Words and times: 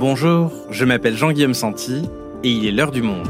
Bonjour, 0.00 0.50
je 0.70 0.86
m'appelle 0.86 1.14
Jean-Guillaume 1.14 1.52
Santi 1.52 2.08
et 2.42 2.50
il 2.50 2.64
est 2.64 2.70
l'heure 2.70 2.90
du 2.90 3.02
monde. 3.02 3.28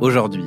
Aujourd'hui, 0.00 0.42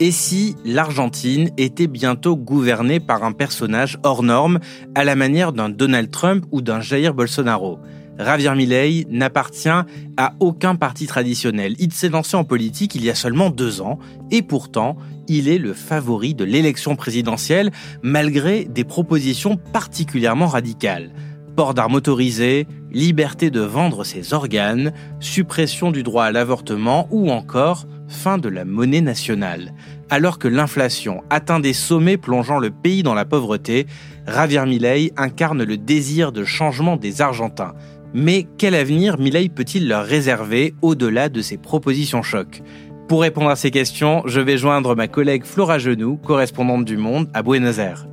et 0.00 0.12
si 0.12 0.56
l'Argentine 0.64 1.50
était 1.58 1.88
bientôt 1.88 2.36
gouvernée 2.36 3.00
par 3.00 3.22
un 3.22 3.32
personnage 3.32 3.98
hors 4.02 4.22
norme 4.22 4.60
à 4.94 5.04
la 5.04 5.14
manière 5.14 5.52
d'un 5.52 5.68
Donald 5.68 6.10
Trump 6.10 6.46
ou 6.52 6.62
d'un 6.62 6.80
Jair 6.80 7.12
Bolsonaro? 7.12 7.80
Javier 8.18 8.54
Milei 8.54 9.06
n'appartient 9.08 9.68
à 9.68 10.34
aucun 10.40 10.74
parti 10.74 11.06
traditionnel. 11.06 11.74
Il 11.78 11.92
s'est 11.92 12.08
lancé 12.08 12.36
en 12.36 12.44
politique 12.44 12.94
il 12.94 13.04
y 13.04 13.10
a 13.10 13.14
seulement 13.14 13.50
deux 13.50 13.80
ans 13.80 13.98
et 14.30 14.42
pourtant, 14.42 14.96
il 15.28 15.48
est 15.48 15.58
le 15.58 15.72
favori 15.72 16.34
de 16.34 16.44
l'élection 16.44 16.96
présidentielle 16.96 17.70
malgré 18.02 18.64
des 18.64 18.84
propositions 18.84 19.56
particulièrement 19.56 20.48
radicales. 20.48 21.10
Port 21.54 21.74
d'armes 21.74 21.96
autorisées, 21.96 22.66
liberté 22.92 23.50
de 23.50 23.60
vendre 23.60 24.04
ses 24.04 24.32
organes, 24.32 24.92
suppression 25.20 25.90
du 25.90 26.02
droit 26.02 26.24
à 26.24 26.32
l'avortement 26.32 27.08
ou 27.10 27.30
encore 27.30 27.86
fin 28.08 28.38
de 28.38 28.48
la 28.48 28.64
monnaie 28.64 29.00
nationale. 29.00 29.72
Alors 30.10 30.38
que 30.38 30.48
l'inflation 30.48 31.22
atteint 31.28 31.60
des 31.60 31.74
sommets 31.74 32.16
plongeant 32.16 32.58
le 32.58 32.70
pays 32.70 33.02
dans 33.02 33.14
la 33.14 33.24
pauvreté, 33.24 33.86
Javier 34.26 34.64
Milei 34.64 35.12
incarne 35.16 35.62
le 35.62 35.76
désir 35.76 36.32
de 36.32 36.44
changement 36.44 36.96
des 36.96 37.20
Argentins. 37.20 37.74
Mais 38.14 38.46
quel 38.56 38.74
avenir 38.74 39.18
Milei 39.18 39.48
peut-il 39.48 39.88
leur 39.88 40.04
réserver 40.04 40.74
au-delà 40.82 41.28
de 41.28 41.42
ses 41.42 41.58
propositions 41.58 42.22
chocs 42.22 42.62
Pour 43.06 43.22
répondre 43.22 43.50
à 43.50 43.56
ces 43.56 43.70
questions, 43.70 44.22
je 44.26 44.40
vais 44.40 44.58
joindre 44.58 44.96
ma 44.96 45.08
collègue 45.08 45.44
Flora 45.44 45.78
Genoux, 45.78 46.16
correspondante 46.16 46.84
du 46.84 46.96
Monde 46.96 47.28
à 47.34 47.42
Buenos 47.42 47.78
Aires. 47.78 48.06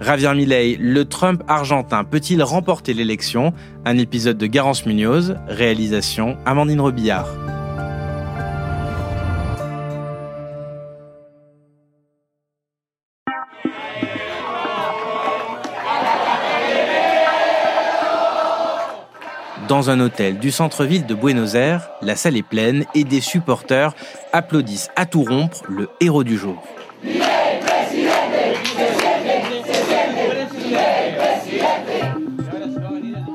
Javier 0.00 0.34
Milei, 0.34 0.76
le 0.78 1.04
Trump 1.04 1.42
argentin 1.46 2.04
peut-il 2.04 2.42
remporter 2.42 2.92
l'élection? 2.92 3.52
Un 3.84 3.98
épisode 3.98 4.36
de 4.36 4.46
Garance 4.46 4.84
Munoz, 4.84 5.36
réalisation 5.46 6.36
Amandine 6.44 6.80
Robillard. 6.80 7.28
Dans 19.68 19.90
un 19.90 20.00
hôtel 20.00 20.38
du 20.38 20.50
centre-ville 20.50 21.06
de 21.06 21.14
Buenos 21.14 21.54
Aires, 21.54 21.88
la 22.02 22.16
salle 22.16 22.36
est 22.36 22.42
pleine 22.42 22.84
et 22.94 23.04
des 23.04 23.20
supporters 23.20 23.94
applaudissent 24.32 24.90
à 24.96 25.06
tout 25.06 25.22
rompre 25.22 25.62
le 25.68 25.88
héros 26.00 26.24
du 26.24 26.36
jour. 26.36 26.62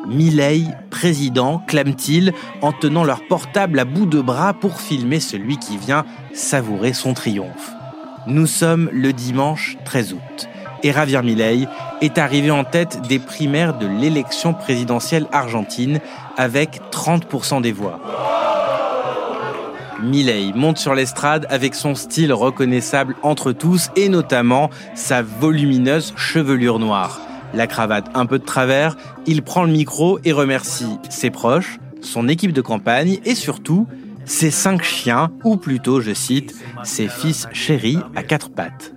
Milei, 0.08 0.64
président, 0.90 1.60
clament-ils 1.68 2.34
en 2.62 2.72
tenant 2.72 3.04
leur 3.04 3.26
portable 3.28 3.80
à 3.80 3.86
bout 3.86 4.06
de 4.06 4.20
bras 4.20 4.54
pour 4.54 4.82
filmer 4.82 5.20
celui 5.20 5.58
qui 5.58 5.78
vient 5.78 6.06
savourer 6.34 6.94
son 6.94 7.14
triomphe. 7.14 7.72
Nous 8.26 8.48
sommes 8.48 8.90
le 8.92 9.14
dimanche 9.14 9.78
13 9.86 10.14
août 10.14 10.50
et 10.84 10.92
Javier 10.92 11.22
Milei 11.22 11.68
est 12.02 12.18
arrivé 12.18 12.52
en 12.52 12.64
tête 12.64 13.02
des 13.08 13.20
primaires 13.20 13.78
de 13.78 13.88
l'élection 13.88 14.54
présidentielle 14.54 15.28
argentine 15.32 16.00
avec 16.38 16.82
30% 16.92 17.62
des 17.62 17.72
voix. 17.72 18.00
Milei 20.02 20.52
monte 20.54 20.78
sur 20.78 20.94
l'estrade 20.94 21.48
avec 21.50 21.74
son 21.74 21.96
style 21.96 22.32
reconnaissable 22.32 23.16
entre 23.24 23.52
tous 23.52 23.90
et 23.96 24.10
notamment 24.10 24.70
sa 24.94 25.22
volumineuse 25.24 26.14
chevelure 26.16 26.80
noire. 26.80 27.20
La 27.54 27.66
cravate 27.66 28.06
un 28.14 28.26
peu 28.26 28.40
de 28.40 28.46
travers, 28.46 28.96
il 29.26 29.42
prend 29.42 29.64
le 29.64 29.72
micro 29.72 30.20
et 30.24 30.34
remercie 30.34 30.98
ses 31.10 31.30
proches, 31.30 31.80
son 32.02 32.28
équipe 32.28 32.54
de 32.54 32.62
campagne 32.62 33.20
et 33.26 33.36
surtout 33.36 33.88
ses 34.28 34.52
cinq 34.52 34.84
chiens, 34.84 35.32
ou 35.44 35.58
plutôt, 35.58 36.02
je 36.02 36.14
cite, 36.14 36.56
ses 36.84 37.08
fils 37.08 37.48
chéris 37.54 37.98
à 38.16 38.24
quatre 38.24 38.50
pattes. 38.50 38.94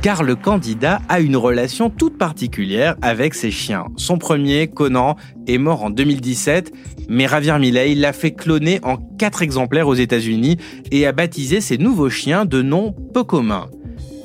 car 0.00 0.22
le 0.22 0.36
candidat 0.36 1.00
a 1.08 1.20
une 1.20 1.36
relation 1.36 1.90
toute 1.90 2.18
particulière 2.18 2.94
avec 3.02 3.34
ses 3.34 3.50
chiens. 3.50 3.86
Son 3.96 4.16
premier, 4.16 4.68
Conan, 4.68 5.16
est 5.46 5.58
mort 5.58 5.82
en 5.82 5.90
2017, 5.90 6.72
mais 7.08 7.26
Javier 7.26 7.58
Milei 7.58 7.94
l'a 7.94 8.12
fait 8.12 8.32
cloner 8.32 8.78
en 8.84 8.96
quatre 8.96 9.42
exemplaires 9.42 9.88
aux 9.88 9.94
États-Unis 9.94 10.56
et 10.92 11.06
a 11.06 11.12
baptisé 11.12 11.60
ses 11.60 11.78
nouveaux 11.78 12.10
chiens 12.10 12.44
de 12.44 12.62
noms 12.62 12.94
peu 13.12 13.24
communs. 13.24 13.66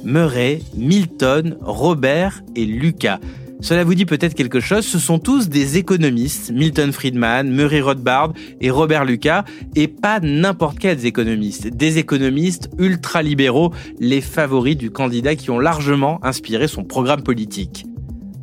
Murray, 0.03 0.61
Milton, 0.75 1.57
Robert 1.61 2.41
et 2.55 2.65
Lucas. 2.65 3.19
Cela 3.61 3.85
vous 3.85 3.95
dit 3.95 4.05
peut-être 4.05 4.33
quelque 4.33 4.59
chose, 4.59 4.85
ce 4.85 4.99
sont 4.99 5.19
tous 5.19 5.47
des 5.47 5.77
économistes, 5.77 6.51
Milton 6.51 6.91
Friedman, 6.91 7.49
Murray 7.49 7.79
Rothbard 7.79 8.33
et 8.59 8.69
Robert 8.69 9.05
Lucas, 9.05 9.45
et 9.75 9.87
pas 9.87 10.19
n'importe 10.19 10.79
quels 10.79 11.05
économistes, 11.05 11.67
des 11.67 11.97
économistes 11.97 12.69
ultra-libéraux, 12.77 13.71
les 14.01 14.19
favoris 14.19 14.75
du 14.75 14.91
candidat 14.91 15.35
qui 15.35 15.49
ont 15.49 15.59
largement 15.59 16.19
inspiré 16.25 16.67
son 16.67 16.83
programme 16.83 17.23
politique. 17.23 17.85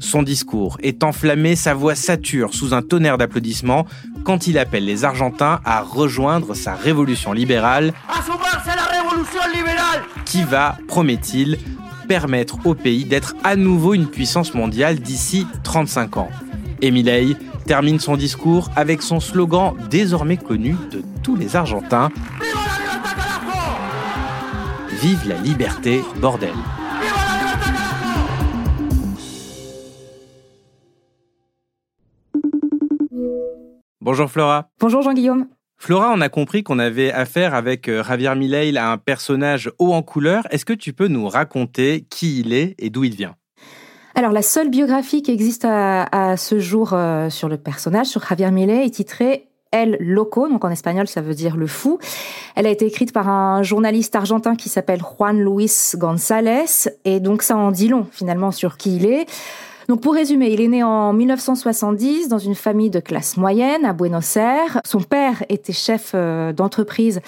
Son 0.00 0.22
discours. 0.22 0.78
Est 0.82 1.04
enflammé, 1.04 1.54
sa 1.54 1.74
voix 1.74 1.94
sature 1.94 2.54
sous 2.54 2.74
un 2.74 2.82
tonnerre 2.82 3.18
d'applaudissements 3.18 3.86
quand 4.24 4.46
il 4.46 4.58
appelle 4.58 4.84
les 4.84 5.04
Argentins 5.04 5.60
à 5.64 5.82
rejoindre 5.82 6.54
sa 6.54 6.74
révolution 6.74 7.32
libérale. 7.32 7.92
Qui 10.24 10.42
va, 10.42 10.76
promet-il, 10.88 11.58
permettre 12.08 12.58
au 12.66 12.74
pays 12.74 13.04
d'être 13.04 13.36
à 13.44 13.54
nouveau 13.54 13.94
une 13.94 14.08
puissance 14.08 14.54
mondiale 14.54 14.98
d'ici 14.98 15.46
35 15.62 16.16
ans. 16.16 16.30
Et 16.82 16.90
termine 17.66 18.00
son 18.00 18.16
discours 18.16 18.70
avec 18.74 19.02
son 19.02 19.20
slogan 19.20 19.74
désormais 19.90 20.36
connu 20.36 20.76
de 20.90 21.02
tous 21.22 21.36
les 21.36 21.54
Argentins. 21.54 22.10
Vive 25.00 25.28
la 25.28 25.36
liberté, 25.36 26.02
bordel. 26.20 26.50
Bonjour 34.02 34.30
Flora. 34.30 34.70
Bonjour 34.80 35.02
Jean-Guillaume. 35.02 35.46
Flora, 35.76 36.10
on 36.14 36.22
a 36.22 36.30
compris 36.30 36.62
qu'on 36.62 36.78
avait 36.78 37.12
affaire 37.12 37.54
avec 37.54 37.86
euh, 37.86 38.02
Javier 38.02 38.34
Milei 38.34 38.74
à 38.78 38.90
un 38.90 38.96
personnage 38.96 39.70
haut 39.78 39.92
en 39.92 40.00
couleur. 40.00 40.44
Est-ce 40.50 40.64
que 40.64 40.72
tu 40.72 40.94
peux 40.94 41.06
nous 41.06 41.28
raconter 41.28 42.06
qui 42.08 42.40
il 42.40 42.54
est 42.54 42.74
et 42.78 42.88
d'où 42.88 43.04
il 43.04 43.14
vient? 43.14 43.34
Alors 44.14 44.32
la 44.32 44.40
seule 44.40 44.70
biographie 44.70 45.20
qui 45.20 45.32
existe 45.32 45.66
à, 45.66 46.34
ce 46.38 46.58
jour 46.58 46.94
euh, 46.94 47.28
sur 47.28 47.50
le 47.50 47.58
personnage, 47.58 48.06
sur 48.06 48.26
Javier 48.26 48.50
Milei, 48.50 48.86
est 48.86 48.90
titrée 48.90 49.48
El 49.70 49.98
Loco, 50.00 50.48
donc 50.48 50.64
en 50.64 50.70
espagnol 50.70 51.06
ça 51.06 51.20
veut 51.20 51.34
dire 51.34 51.58
le 51.58 51.66
fou. 51.66 51.98
Elle 52.56 52.66
a 52.66 52.70
été 52.70 52.86
écrite 52.86 53.12
par 53.12 53.28
un 53.28 53.62
journaliste 53.62 54.16
argentin 54.16 54.56
qui 54.56 54.70
s'appelle 54.70 55.00
Juan 55.00 55.38
Luis 55.38 55.92
González, 55.96 56.88
et 57.04 57.20
donc 57.20 57.42
ça 57.42 57.54
en 57.54 57.70
dit 57.70 57.88
long 57.88 58.06
finalement 58.10 58.50
sur 58.50 58.78
qui 58.78 58.96
il 58.96 59.04
est. 59.04 59.26
Donc 59.90 60.02
pour 60.02 60.14
résumer, 60.14 60.52
il 60.52 60.60
est 60.60 60.68
né 60.68 60.84
en 60.84 61.12
1970 61.12 62.28
dans 62.28 62.38
une 62.38 62.54
famille 62.54 62.90
de 62.90 63.00
classe 63.00 63.36
moyenne 63.36 63.84
à 63.84 63.92
Buenos 63.92 64.36
Aires. 64.36 64.80
Son 64.84 65.00
père 65.00 65.42
était 65.48 65.72
chef 65.72 66.12
euh, 66.14 66.52
d'entreprise 66.52 67.20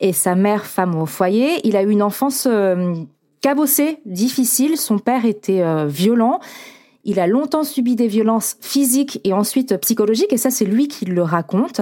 et 0.00 0.12
sa 0.12 0.34
mère 0.34 0.66
femme 0.66 1.00
au 1.00 1.06
foyer. 1.06 1.60
Il 1.62 1.76
a 1.76 1.82
eu 1.84 1.90
une 1.90 2.02
enfance 2.02 2.48
euh, 2.50 2.94
cabossée, 3.40 3.98
difficile. 4.04 4.78
Son 4.78 4.98
père 4.98 5.24
était 5.24 5.62
euh, 5.62 5.86
violent. 5.86 6.40
Il 7.04 7.18
a 7.18 7.26
longtemps 7.26 7.64
subi 7.64 7.96
des 7.96 8.06
violences 8.06 8.56
physiques 8.60 9.20
et 9.24 9.32
ensuite 9.32 9.76
psychologiques, 9.78 10.32
et 10.32 10.36
ça 10.36 10.50
c'est 10.50 10.64
lui 10.64 10.86
qui 10.86 11.04
le 11.04 11.22
raconte. 11.22 11.80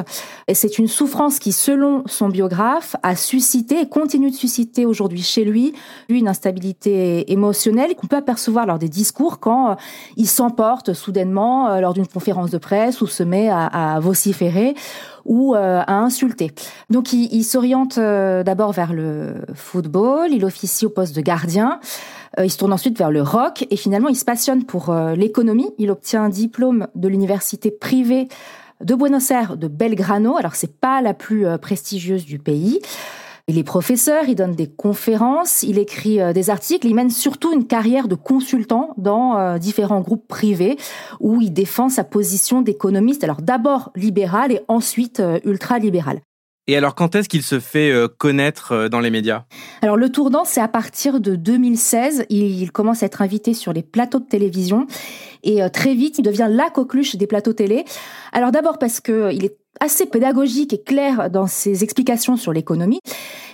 Et 0.49 0.55
c'est 0.55 0.79
une 0.79 0.89
souffrance 0.89 1.39
qui, 1.39 1.53
selon 1.53 2.03
son 2.07 2.29
biographe, 2.29 2.97
a 3.03 3.15
suscité 3.17 3.81
et 3.81 3.89
continue 3.89 4.31
de 4.31 4.37
susciter 4.37 4.87
aujourd'hui 4.87 5.23
chez 5.23 5.45
lui 5.45 5.75
une 6.09 6.27
instabilité 6.27 7.31
émotionnelle 7.31 7.95
qu'on 7.95 8.07
peut 8.07 8.17
apercevoir 8.17 8.67
lors 8.67 8.79
des 8.79 8.89
discours 8.89 9.41
quand 9.41 9.73
euh, 9.73 9.75
il 10.17 10.27
s'emporte 10.27 10.95
soudainement 10.95 11.69
euh, 11.69 11.81
lors 11.81 11.93
d'une 11.93 12.07
conférence 12.07 12.51
de 12.51 12.59
presse 12.59 13.01
ou 13.01 13.07
se 13.07 13.23
met 13.23 13.49
à, 13.51 13.99
vociférer 14.01 14.75
ou 15.25 15.55
euh, 15.55 15.83
à 15.87 15.95
insulter. 15.95 16.53
Donc 16.91 17.13
il, 17.13 17.33
il 17.33 17.45
s'oriente 17.45 17.99
d'abord 17.99 18.73
vers 18.73 18.93
le 18.93 19.35
football, 19.55 20.33
il 20.33 20.45
officie 20.45 20.87
au 20.87 20.91
poste 20.91 21.15
de 21.15 21.21
gardien. 21.21 21.81
Euh, 22.39 22.45
il 22.45 22.51
se 22.51 22.59
tourne 22.59 22.73
ensuite 22.73 22.97
vers 22.97 23.11
le 23.11 23.23
rock 23.23 23.67
et 23.71 23.77
finalement 23.77 24.09
il 24.09 24.17
se 24.17 24.25
passionne 24.25 24.65
pour 24.65 24.91
euh, 24.91 25.15
l'économie. 25.15 25.71
Il 25.79 25.91
obtient 25.91 26.23
un 26.25 26.29
diplôme 26.29 26.87
de 26.95 27.09
l'université 27.09 27.71
privée 27.71 28.29
de 28.81 28.95
Buenos 28.95 29.31
Aires 29.31 29.57
de 29.57 29.69
Belgrano. 29.69 30.37
Alors 30.37 30.55
c'est 30.55 30.79
pas 30.79 31.01
la 31.01 31.15
plus 31.15 31.47
euh, 31.47 31.59
prestigieuse 31.59 32.25
du 32.25 32.39
pays. 32.39 32.81
Il 33.51 33.59
est 33.59 33.65
professeur, 33.65 34.29
il 34.29 34.37
donne 34.37 34.55
des 34.55 34.69
conférences, 34.69 35.65
il 35.65 35.77
écrit 35.81 36.21
euh, 36.21 36.33
des 36.33 36.51
articles, 36.51 36.87
il 36.87 36.95
mène 36.95 37.11
surtout 37.11 37.53
une 37.53 37.67
carrière 37.67 38.07
de 38.07 38.15
consultant 38.15 38.95
dans 38.97 39.37
euh, 39.37 39.59
différents 39.59 40.03
groupes 40.03 40.29
privés 40.29 40.77
où 41.19 41.41
il 41.41 41.53
défend 41.53 41.89
sa 41.89 42.05
position 42.05 42.63
d'économiste, 42.63 43.25
alors 43.25 43.43
d'abord 43.43 43.91
libéral 43.97 44.53
et 44.53 44.61
ensuite 44.69 45.19
euh, 45.19 45.41
ultra-libéral. 45.45 46.21
Et 46.69 46.77
alors, 46.77 46.95
quand 46.95 47.17
est-ce 47.17 47.29
qu'il 47.29 47.43
se 47.43 47.59
fait 47.59 47.93
connaître 48.19 48.87
dans 48.87 49.01
les 49.01 49.11
médias? 49.11 49.47
Alors, 49.83 49.97
le 49.97 50.09
tournant, 50.11 50.45
c'est 50.45 50.61
à 50.61 50.69
partir 50.69 51.19
de 51.19 51.35
2016. 51.35 52.27
Il 52.29 52.71
commence 52.71 53.03
à 53.03 53.07
être 53.07 53.23
invité 53.23 53.55
sur 53.55 53.73
les 53.73 53.83
plateaux 53.83 54.21
de 54.21 54.27
télévision 54.27 54.87
et 55.43 55.63
très 55.73 55.95
vite, 55.95 56.19
il 56.19 56.23
devient 56.23 56.47
la 56.49 56.71
coqueluche 56.71 57.17
des 57.17 57.27
plateaux 57.27 57.55
télé. 57.55 57.85
Alors, 58.33 58.53
d'abord 58.53 58.79
parce 58.79 59.01
qu'il 59.01 59.45
est 59.45 59.57
assez 59.79 60.07
pédagogique 60.07 60.73
et 60.73 60.83
clair 60.83 61.31
dans 61.31 61.47
ses 61.47 61.85
explications 61.85 62.37
sur 62.37 62.53
l'économie, 62.53 63.01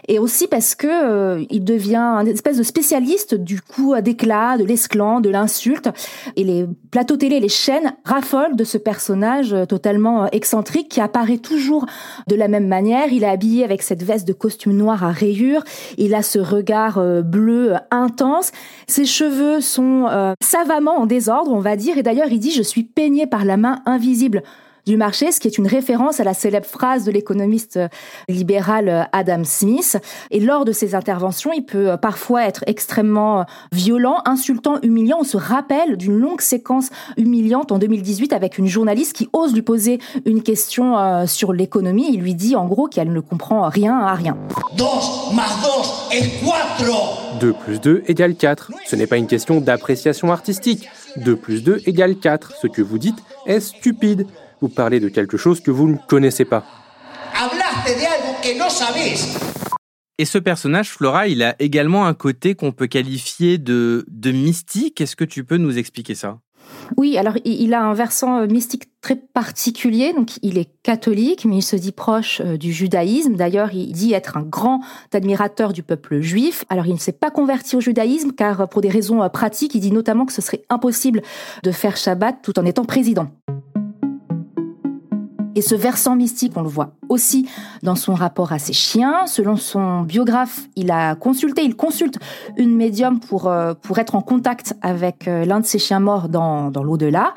et 0.09 0.19
aussi 0.19 0.47
parce 0.47 0.75
que 0.75 0.87
euh, 0.87 1.45
il 1.51 1.65
devient 1.65 1.97
un 1.97 2.25
espèce 2.27 2.57
de 2.57 2.63
spécialiste 2.63 3.35
du 3.35 3.61
coup 3.61 3.95
d'éclat, 4.01 4.57
de 4.57 4.65
l'esclan, 4.65 5.21
de 5.21 5.29
l'insulte, 5.29 5.91
et 6.37 6.45
les 6.45 6.67
plateaux 6.91 7.17
télé, 7.17 7.41
les 7.41 7.49
chaînes 7.49 7.95
raffolent 8.05 8.57
de 8.57 8.65
ce 8.65 8.79
personnage 8.79 9.53
euh, 9.53 9.65
totalement 9.67 10.25
euh, 10.25 10.29
excentrique 10.33 10.89
qui 10.89 11.01
apparaît 11.01 11.39
toujours 11.39 11.87
de 12.29 12.37
la 12.37 12.49
même 12.49 12.67
manière. 12.67 13.13
Il 13.13 13.25
est 13.25 13.29
habillé 13.29 13.65
avec 13.65 13.83
cette 13.83 14.03
veste 14.03 14.27
de 14.27 14.33
costume 14.33 14.77
noir 14.77 15.05
à 15.05 15.11
rayures, 15.11 15.65
il 15.99 16.15
a 16.15 16.23
ce 16.23 16.39
regard 16.39 17.03
bleu 17.23 17.75
intense, 17.91 18.53
ses 18.87 19.05
cheveux 19.05 19.61
sont 19.61 20.07
savamment 20.41 20.99
en 20.99 21.07
désordre, 21.07 21.53
on 21.53 21.61
va 21.61 21.77
dire, 21.77 21.99
et 21.99 22.03
d'ailleurs 22.03 22.29
il 22.31 22.39
dit 22.39 22.53
je 22.53 22.63
suis 22.63 22.85
peigné 22.85 23.27
par 23.27 23.45
la 23.45 23.57
main 23.57 23.81
invisible 23.87 24.43
du 24.87 24.97
marché, 24.97 25.33
ce 25.33 25.41
qui 25.41 25.49
est 25.49 25.59
une 25.59 25.67
référence 25.67 26.21
à 26.21 26.25
la 26.25 26.33
célèbre 26.33 26.67
phrase 26.67 27.05
de 27.05 27.11
l'économiste 27.11 27.77
euh, 27.77 27.89
libéral 28.29 28.89
euh, 28.89 29.03
Adam 29.13 29.43
Smith. 29.45 29.99
Et 30.31 30.39
lors 30.39 30.65
de 30.65 30.71
ses 30.71 30.95
interventions, 30.95 31.53
il 31.53 31.65
peut 31.65 31.91
euh, 31.91 31.97
parfois 31.97 32.45
être 32.45 32.63
extrêmement 32.69 33.45
violent, 33.73 34.19
insultant, 34.27 34.79
humiliant. 34.83 35.19
On 35.21 35.25
se 35.25 35.37
rappelle 35.37 35.97
d'une 35.97 36.17
longue 36.17 36.41
séquence 36.41 36.91
humiliante 37.17 37.73
en 37.73 37.79
2018 37.79 38.33
avec 38.33 38.59
une 38.59 38.69
journaliste 38.69 39.15
qui 39.15 39.29
ose 39.33 39.53
lui 39.55 39.63
poser 39.63 39.99
une 40.25 40.43
question 40.43 41.27
sur 41.27 41.53
l'économie. 41.53 42.07
Il 42.13 42.21
lui 42.21 42.35
dit 42.35 42.55
en 42.55 42.67
gros 42.67 42.87
qu'elle 42.87 43.13
ne 43.13 43.21
comprend 43.21 43.69
rien 43.69 43.99
à 43.99 44.15
rien. 44.15 44.37
2 44.77 44.85
4. 46.11 47.39
2 47.41 47.53
plus 47.53 47.81
2 47.81 48.03
égale 48.07 48.35
4. 48.35 48.73
Ce 48.87 48.97
n'est 48.97 49.07
pas 49.07 49.17
une 49.17 49.27
question 49.27 49.61
d'appréciation 49.61 50.31
artistique. 50.31 50.89
2 51.17 51.37
plus 51.37 51.63
2 51.63 51.83
égale 51.87 52.17
4. 52.17 52.53
Ce 52.61 52.67
que 52.67 52.83
vous 52.83 52.99
dites 52.99 53.19
est 53.47 53.61
stupide 53.61 54.27
vous 54.61 54.69
parlez 54.69 55.01
de 55.01 55.09
quelque 55.09 55.37
chose 55.37 55.61
que 55.61 55.71
vous 55.71 55.89
ne 55.89 55.97
connaissez 56.09 56.45
pas. 56.45 56.65
Et 60.19 60.25
ce 60.25 60.39
personnage, 60.39 60.91
Flora, 60.91 61.29
il 61.29 61.43
a 61.43 61.55
également 61.59 62.07
un 62.07 62.15
côté 62.15 62.55
qu'on 62.55 62.73
peut 62.73 62.87
qualifier 62.87 63.59
de, 63.59 64.07
de 64.09 64.31
mystique. 64.31 65.01
Est-ce 65.01 65.15
que 65.15 65.25
tu 65.25 65.45
peux 65.45 65.59
nous 65.59 65.77
expliquer 65.77 66.15
ça? 66.15 66.39
Oui, 66.97 67.19
alors 67.19 67.35
il 67.45 67.75
a 67.75 67.83
un 67.83 67.95
versant 67.95 68.39
euh, 68.39 68.47
mystique 68.47 68.85
très 69.01 69.17
particulier. 69.17 70.13
Donc 70.13 70.39
il 70.43 70.59
est 70.59 70.71
catholique, 70.83 71.45
mais 71.45 71.59
il 71.59 71.63
se 71.63 71.77
dit 71.77 71.93
proche 71.93 72.41
euh, 72.45 72.57
du 72.57 72.73
judaïsme. 72.73 73.35
D'ailleurs, 73.35 73.75
il 73.75 73.93
dit 73.93 74.13
être 74.13 74.37
un 74.37 74.43
grand 74.43 74.81
admirateur 75.13 75.73
du 75.73 75.83
peuple 75.83 76.21
juif. 76.21 76.65
Alors 76.69 76.87
il 76.87 76.95
ne 76.95 76.99
s'est 76.99 77.13
pas 77.13 77.31
converti 77.31 77.77
au 77.77 77.81
judaïsme 77.81 78.33
car 78.33 78.63
euh, 78.63 78.67
pour 78.67 78.81
des 78.81 78.91
raisons 78.91 79.29
pratiques, 79.29 79.75
il 79.75 79.81
dit 79.81 79.93
notamment 79.93 80.27
que 80.27 80.33
ce 80.33 80.43
serait 80.43 80.63
impossible 80.71 81.23
de 81.63 81.73
faire 81.73 81.97
Shabbat 81.97 82.37
tout 82.43 82.59
en 82.59 82.65
étant 82.65 82.85
président. 82.85 83.31
Et 85.57 85.63
ce 85.63 85.75
versant 85.75 86.17
mystique, 86.17 86.53
on 86.55 86.61
le 86.61 86.69
voit 86.69 86.91
aussi 87.09 87.49
dans 87.83 87.95
son 87.95 88.13
rapport 88.13 88.53
à 88.53 88.59
ses 88.59 88.75
chiens. 88.75 89.27
Selon 89.27 89.57
son 89.57 90.03
biographe, 90.03 90.69
il 90.77 90.91
a 90.91 91.15
consulté, 91.15 91.65
il 91.65 91.75
consulte 91.75 92.19
une 92.59 92.77
médium 92.77 93.21
pour, 93.21 93.49
euh, 93.49 93.73
pour 93.73 93.99
être 93.99 94.17
en 94.17 94.21
contact 94.21 94.75
avec 94.83 95.27
euh, 95.27 95.47
l'un 95.47 95.61
de 95.61 95.65
ses 95.65 95.79
chiens 95.79 95.99
morts 95.99 96.29
dans, 96.29 96.71
dans 96.71 96.83
l'au-delà. 96.83 97.33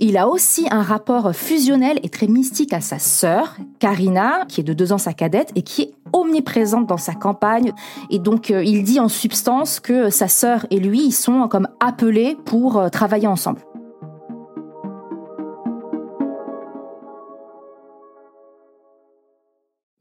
Il 0.00 0.16
a 0.16 0.28
aussi 0.28 0.66
un 0.70 0.80
rapport 0.80 1.34
fusionnel 1.34 2.00
et 2.02 2.08
très 2.08 2.26
mystique 2.26 2.72
à 2.72 2.80
sa 2.80 2.98
sœur, 2.98 3.56
Karina, 3.80 4.46
qui 4.48 4.62
est 4.62 4.64
de 4.64 4.72
deux 4.72 4.94
ans 4.94 4.98
sa 4.98 5.12
cadette 5.12 5.52
et 5.54 5.60
qui 5.60 5.82
est 5.82 5.92
omniprésente 6.14 6.86
dans 6.86 6.96
sa 6.96 7.12
campagne. 7.12 7.74
Et 8.08 8.18
donc, 8.18 8.50
euh, 8.50 8.64
il 8.64 8.82
dit 8.82 8.98
en 8.98 9.08
substance 9.08 9.78
que 9.78 10.08
sa 10.08 10.26
sœur 10.26 10.64
et 10.70 10.80
lui, 10.80 11.04
ils 11.04 11.12
sont 11.12 11.46
comme 11.48 11.68
appelés 11.80 12.34
pour 12.46 12.90
travailler 12.90 13.26
ensemble. 13.26 13.60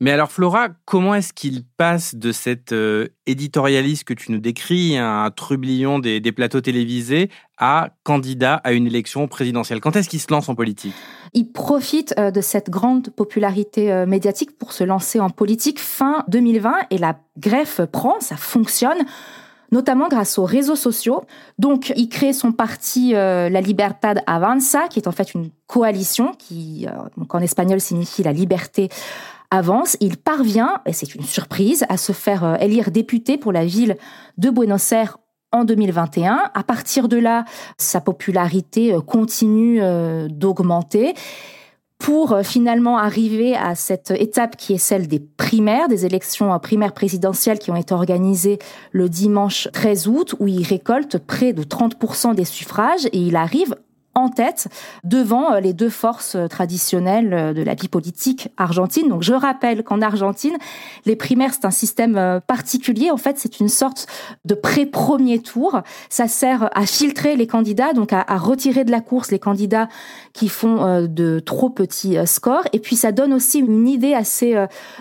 Mais 0.07 0.13
alors 0.13 0.31
Flora, 0.31 0.69
comment 0.86 1.15
est-ce 1.15 1.33
qu'il 1.33 1.65
passe 1.65 2.15
de 2.15 2.31
cet 2.31 2.71
euh, 2.71 3.09
éditorialiste 3.25 4.06
que 4.06 4.13
tu 4.13 4.31
nous 4.31 4.39
décris, 4.39 4.98
un 4.98 5.30
trublion 5.31 6.00
des, 6.00 6.21
plateaux 6.31 6.62
télévisés, 6.62 7.30
à 7.57 7.89
candidat 8.04 8.56
à 8.63 8.71
une 8.71 8.88
élection 8.88 9.27
présidentielle? 9.27 9.81
Quand 9.81 9.98
est-ce 9.98 10.07
qu'il 10.07 10.21
se 10.21 10.31
lance 10.31 10.48
en 10.48 10.56
politique? 10.56 10.94
Il 11.33 11.51
profite 11.51 12.15
euh, 12.18 12.31
de 12.31 12.39
cette 12.39 12.69
grande 12.69 13.09
popularité 13.09 13.92
euh, 13.92 14.06
médiatique 14.06 14.57
pour 14.57 14.71
se 14.71 14.86
lancer 14.86 15.19
en 15.19 15.30
politique 15.30 15.81
fin 15.81 16.24
2020 16.30 16.74
et 16.89 17.00
la 17.00 17.19
greffe 17.38 17.81
prend, 17.81 18.21
ça 18.21 18.38
fonctionne 18.38 19.06
notamment 19.74 20.07
grâce 20.07 20.38
aux 20.38 20.45
réseaux 20.45 20.77
sociaux. 20.77 21.24
Donc, 21.59 21.92
il 21.98 22.07
crée 22.07 22.31
son 22.31 22.54
parti 22.54 23.12
La 23.12 23.59
Libertad 23.59 24.24
Avanza, 24.25 24.88
qui 24.88 24.98
est 25.00 25.09
en 25.09 25.12
fait 25.12 25.33
une 25.33 25.50
coalition 25.68 26.31
qui, 26.39 26.88
en 27.27 27.39
espagnol, 27.39 27.81
signifie 27.81 28.24
la 28.24 28.31
liberté 28.31 28.88
avance. 29.52 29.98
Il 30.00 30.18
parvient, 30.18 30.82
et 30.86 30.94
c'est 30.94 31.16
une 31.16 31.24
surprise, 31.24 31.86
à 31.90 31.98
se 31.98 32.12
faire 32.12 32.44
euh, 32.44 32.56
élire 32.56 32.92
député 32.92 33.38
pour 33.38 33.52
la 33.52 33.66
ville 33.66 33.98
de 34.38 34.50
Buenos 34.50 34.92
Aires 34.92 35.18
en 35.52 35.64
2021. 35.64 36.40
À 36.54 36.64
partir 36.64 37.08
de 37.08 37.18
là, 37.18 37.46
sa 37.78 38.02
popularité 38.02 38.94
euh, 38.94 39.02
continue 39.02 39.82
euh, 39.82 40.28
d'augmenter 40.30 41.14
pour 42.00 42.38
finalement 42.44 43.00
arriver 43.00 43.56
à 43.56 43.74
cette 43.74 44.12
étape 44.12 44.56
qui 44.56 44.74
est 44.74 44.78
celle 44.78 45.08
des 45.08 45.20
primaires, 45.20 45.88
des 45.88 46.06
élections 46.06 46.60
primaires 46.60 46.94
présidentielles 46.94 47.58
qui 47.58 47.72
ont 47.72 47.76
été 47.76 47.92
organisées 47.92 48.60
le 48.92 49.10
dimanche 49.10 49.68
13 49.74 50.08
août, 50.08 50.36
où 50.38 50.48
il 50.48 50.64
récolte 50.64 51.18
près 51.18 51.54
de 51.54 51.64
30% 51.64 52.36
des 52.36 52.46
suffrages 52.46 53.08
et 53.08 53.18
il 53.18 53.36
arrive 53.36 53.76
en 54.18 54.30
tête 54.30 54.68
devant 55.04 55.54
euh, 55.54 55.60
les 55.60 55.74
deux 55.74 55.90
forces 55.90 56.36
euh, 56.36 56.48
traditionnelles 56.48 57.34
euh, 57.34 57.54
de 57.54 57.62
la 57.62 57.75
vie 57.75 57.88
politique 57.88 58.50
argentine. 58.58 59.08
Donc 59.10 59.22
je 59.22 59.34
rappelle 59.34 59.84
qu'en 59.84 60.02
Argentine, 60.02 60.58
les 61.06 61.16
primaires, 61.16 61.54
c'est 61.54 61.66
un 61.66 61.72
système 61.72 62.42
particulier. 62.48 63.12
En 63.12 63.18
fait, 63.18 63.38
c'est 63.38 63.60
une 63.60 63.69
sorte 63.69 64.08
de 64.46 64.56
pré-premier 64.56 65.40
tour. 65.40 65.81
Ça 66.10 66.28
sert 66.28 66.69
à 66.76 66.86
filtrer 66.86 67.36
les 67.36 67.45
candidats, 67.45 67.94
donc 67.94 68.12
à, 68.12 68.24
retirer 68.38 68.83
de 68.83 68.92
la 68.92 69.02
course 69.02 69.31
les 69.31 69.40
candidats 69.40 69.88
qui 70.33 70.50
font 70.50 71.07
de 71.07 71.40
trop 71.40 71.69
petits 71.69 72.18
scores. 72.26 72.66
Et 72.74 72.80
puis 72.80 72.95
ça 72.95 73.12
donne 73.12 73.33
aussi 73.33 73.59
une 73.59 73.88
idée 73.88 74.14
assez 74.14 74.56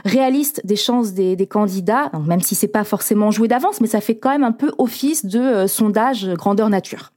réaliste 0.04 0.60
des 0.64 0.76
chances 0.76 1.12
des, 1.12 1.36
des 1.36 1.46
candidats, 1.46 2.10
même 2.26 2.40
si 2.40 2.54
c'est 2.54 2.68
pas 2.68 2.84
forcément 2.84 3.30
joué 3.30 3.48
d'avance, 3.48 3.80
mais 3.80 3.88
ça 3.88 4.00
fait 4.00 4.16
quand 4.16 4.30
même 4.30 4.44
un 4.44 4.52
peu 4.52 4.72
office 4.78 5.24
de 5.24 5.66
sondage 5.66 6.28
grandeur 6.34 6.68
nature. 6.68 7.12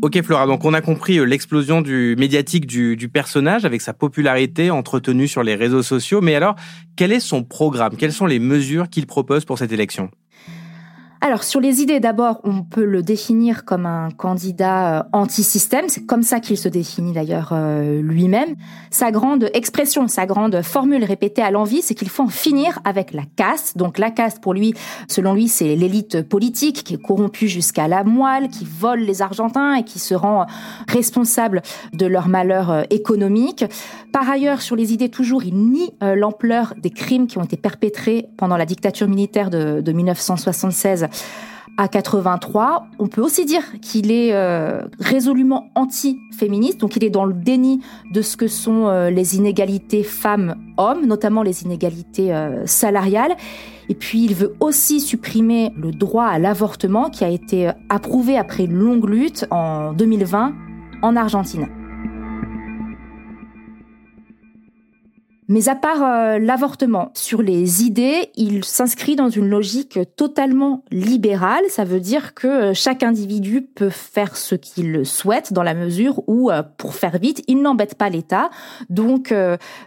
Ok 0.00 0.22
Flora, 0.22 0.46
donc 0.46 0.64
on 0.64 0.74
a 0.74 0.80
compris 0.80 1.18
euh, 1.18 1.24
l'explosion 1.24 1.80
du 1.80 2.14
médiatique 2.16 2.66
du, 2.66 2.96
du, 2.96 3.08
personnage 3.08 3.64
avec 3.64 3.80
sa 3.80 3.92
popularité 3.92 4.70
entretenue 4.70 5.26
sur 5.26 5.42
les 5.42 5.56
réseaux 5.56 5.82
sociaux, 5.82 6.20
mais 6.20 6.36
alors 6.36 6.54
quel 6.94 7.10
est 7.10 7.18
son 7.18 7.42
programme? 7.42 7.96
Quelles 7.96 8.12
sont 8.12 8.26
les 8.26 8.38
mesures 8.38 8.88
qu'il 8.90 9.08
propose 9.08 9.44
pour 9.44 9.58
cette 9.58 9.72
élection? 9.72 10.10
Alors 11.20 11.42
sur 11.42 11.60
les 11.60 11.82
idées, 11.82 11.98
d'abord, 11.98 12.40
on 12.44 12.62
peut 12.62 12.84
le 12.84 13.02
définir 13.02 13.64
comme 13.64 13.86
un 13.86 14.10
candidat 14.10 15.00
euh, 15.00 15.02
anti-système. 15.12 15.86
C'est 15.88 16.06
comme 16.06 16.22
ça 16.22 16.38
qu'il 16.38 16.56
se 16.56 16.68
définit 16.68 17.12
d'ailleurs 17.12 17.50
euh, 17.52 18.00
lui-même. 18.00 18.54
Sa 18.90 19.10
grande 19.10 19.50
expression, 19.52 20.06
sa 20.06 20.26
grande 20.26 20.62
formule 20.62 21.02
répétée 21.02 21.42
à 21.42 21.50
l'envie, 21.50 21.82
c'est 21.82 21.94
qu'il 21.94 22.08
faut 22.08 22.22
en 22.22 22.28
finir 22.28 22.78
avec 22.84 23.12
la 23.12 23.24
caste. 23.34 23.76
Donc 23.76 23.98
la 23.98 24.12
caste, 24.12 24.40
pour 24.40 24.54
lui, 24.54 24.74
selon 25.08 25.34
lui, 25.34 25.48
c'est 25.48 25.74
l'élite 25.74 26.22
politique 26.22 26.84
qui 26.84 26.94
est 26.94 27.02
corrompue 27.02 27.48
jusqu'à 27.48 27.88
la 27.88 28.04
moelle, 28.04 28.48
qui 28.48 28.64
vole 28.64 29.00
les 29.00 29.20
Argentins 29.20 29.74
et 29.74 29.82
qui 29.82 29.98
se 29.98 30.14
rend 30.14 30.46
responsable 30.86 31.62
de 31.94 32.06
leur 32.06 32.28
malheur 32.28 32.70
euh, 32.70 32.82
économique. 32.90 33.64
Par 34.12 34.30
ailleurs, 34.30 34.62
sur 34.62 34.76
les 34.76 34.92
idées, 34.92 35.08
toujours, 35.08 35.42
il 35.42 35.56
nie 35.56 35.92
l'ampleur 36.00 36.74
des 36.78 36.90
crimes 36.90 37.26
qui 37.26 37.38
ont 37.38 37.44
été 37.44 37.56
perpétrés 37.56 38.26
pendant 38.36 38.56
la 38.56 38.64
dictature 38.64 39.08
militaire 39.08 39.50
de, 39.50 39.80
de 39.80 39.92
1976 39.92 41.07
à 41.78 41.86
83. 41.86 42.88
On 42.98 43.06
peut 43.06 43.22
aussi 43.22 43.44
dire 43.44 43.62
qu'il 43.80 44.10
est 44.10 44.34
euh, 44.34 44.82
résolument 44.98 45.70
anti-féministe, 45.76 46.80
donc 46.80 46.96
il 46.96 47.04
est 47.04 47.10
dans 47.10 47.24
le 47.24 47.32
déni 47.32 47.80
de 48.12 48.20
ce 48.20 48.36
que 48.36 48.48
sont 48.48 48.88
euh, 48.88 49.10
les 49.10 49.36
inégalités 49.36 50.02
femmes-hommes, 50.02 51.06
notamment 51.06 51.42
les 51.44 51.62
inégalités 51.62 52.34
euh, 52.34 52.66
salariales. 52.66 53.36
Et 53.88 53.94
puis 53.94 54.24
il 54.24 54.34
veut 54.34 54.54
aussi 54.58 55.00
supprimer 55.00 55.72
le 55.76 55.92
droit 55.92 56.26
à 56.26 56.38
l'avortement 56.40 57.10
qui 57.10 57.24
a 57.24 57.28
été 57.28 57.70
approuvé 57.88 58.36
après 58.36 58.64
une 58.64 58.74
longue 58.74 59.08
lutte 59.08 59.46
en 59.50 59.92
2020 59.92 60.52
en 61.02 61.16
Argentine. 61.16 61.68
Mais 65.50 65.70
à 65.70 65.74
part 65.74 66.02
euh, 66.02 66.38
l'avortement, 66.38 67.10
sur 67.14 67.40
les 67.40 67.82
idées, 67.82 68.30
il 68.36 68.64
s'inscrit 68.64 69.16
dans 69.16 69.30
une 69.30 69.48
logique 69.48 69.98
totalement 70.14 70.84
libérale. 70.90 71.64
Ça 71.70 71.84
veut 71.84 72.00
dire 72.00 72.34
que 72.34 72.46
euh, 72.46 72.74
chaque 72.74 73.02
individu 73.02 73.62
peut 73.62 73.88
faire 73.88 74.36
ce 74.36 74.54
qu'il 74.54 75.06
souhaite 75.06 75.54
dans 75.54 75.62
la 75.62 75.72
mesure 75.72 76.22
où, 76.26 76.50
euh, 76.50 76.62
pour 76.76 76.94
faire 76.94 77.18
vite, 77.18 77.42
il 77.48 77.62
n'embête 77.62 77.94
pas 77.94 78.10
l'État. 78.10 78.50
Donc, 78.90 79.34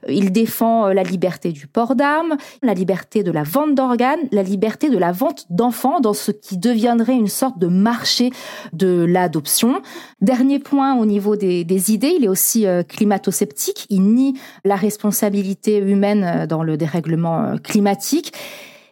il 0.07 0.31
défend 0.31 0.87
la 0.87 1.03
liberté 1.03 1.51
du 1.51 1.67
port 1.67 1.95
d'armes, 1.95 2.37
la 2.63 2.73
liberté 2.73 3.23
de 3.23 3.31
la 3.31 3.43
vente 3.43 3.75
d'organes, 3.75 4.19
la 4.31 4.43
liberté 4.43 4.89
de 4.89 4.97
la 4.97 5.11
vente 5.11 5.45
d'enfants 5.49 5.99
dans 5.99 6.13
ce 6.13 6.31
qui 6.31 6.57
deviendrait 6.57 7.15
une 7.15 7.27
sorte 7.27 7.59
de 7.59 7.67
marché 7.67 8.31
de 8.73 9.05
l'adoption. 9.07 9.81
Dernier 10.21 10.59
point 10.59 10.95
au 10.95 11.05
niveau 11.05 11.35
des, 11.35 11.63
des 11.63 11.91
idées, 11.91 12.15
il 12.17 12.25
est 12.25 12.29
aussi 12.29 12.65
climato-sceptique. 12.87 13.85
Il 13.89 14.03
nie 14.13 14.33
la 14.63 14.75
responsabilité 14.75 15.50
humaine 15.65 16.23
euh, 16.23 16.47
dans 16.47 16.63
le 16.63 16.77
dérèglement 16.77 17.43
euh, 17.43 17.57
climatique. 17.57 18.33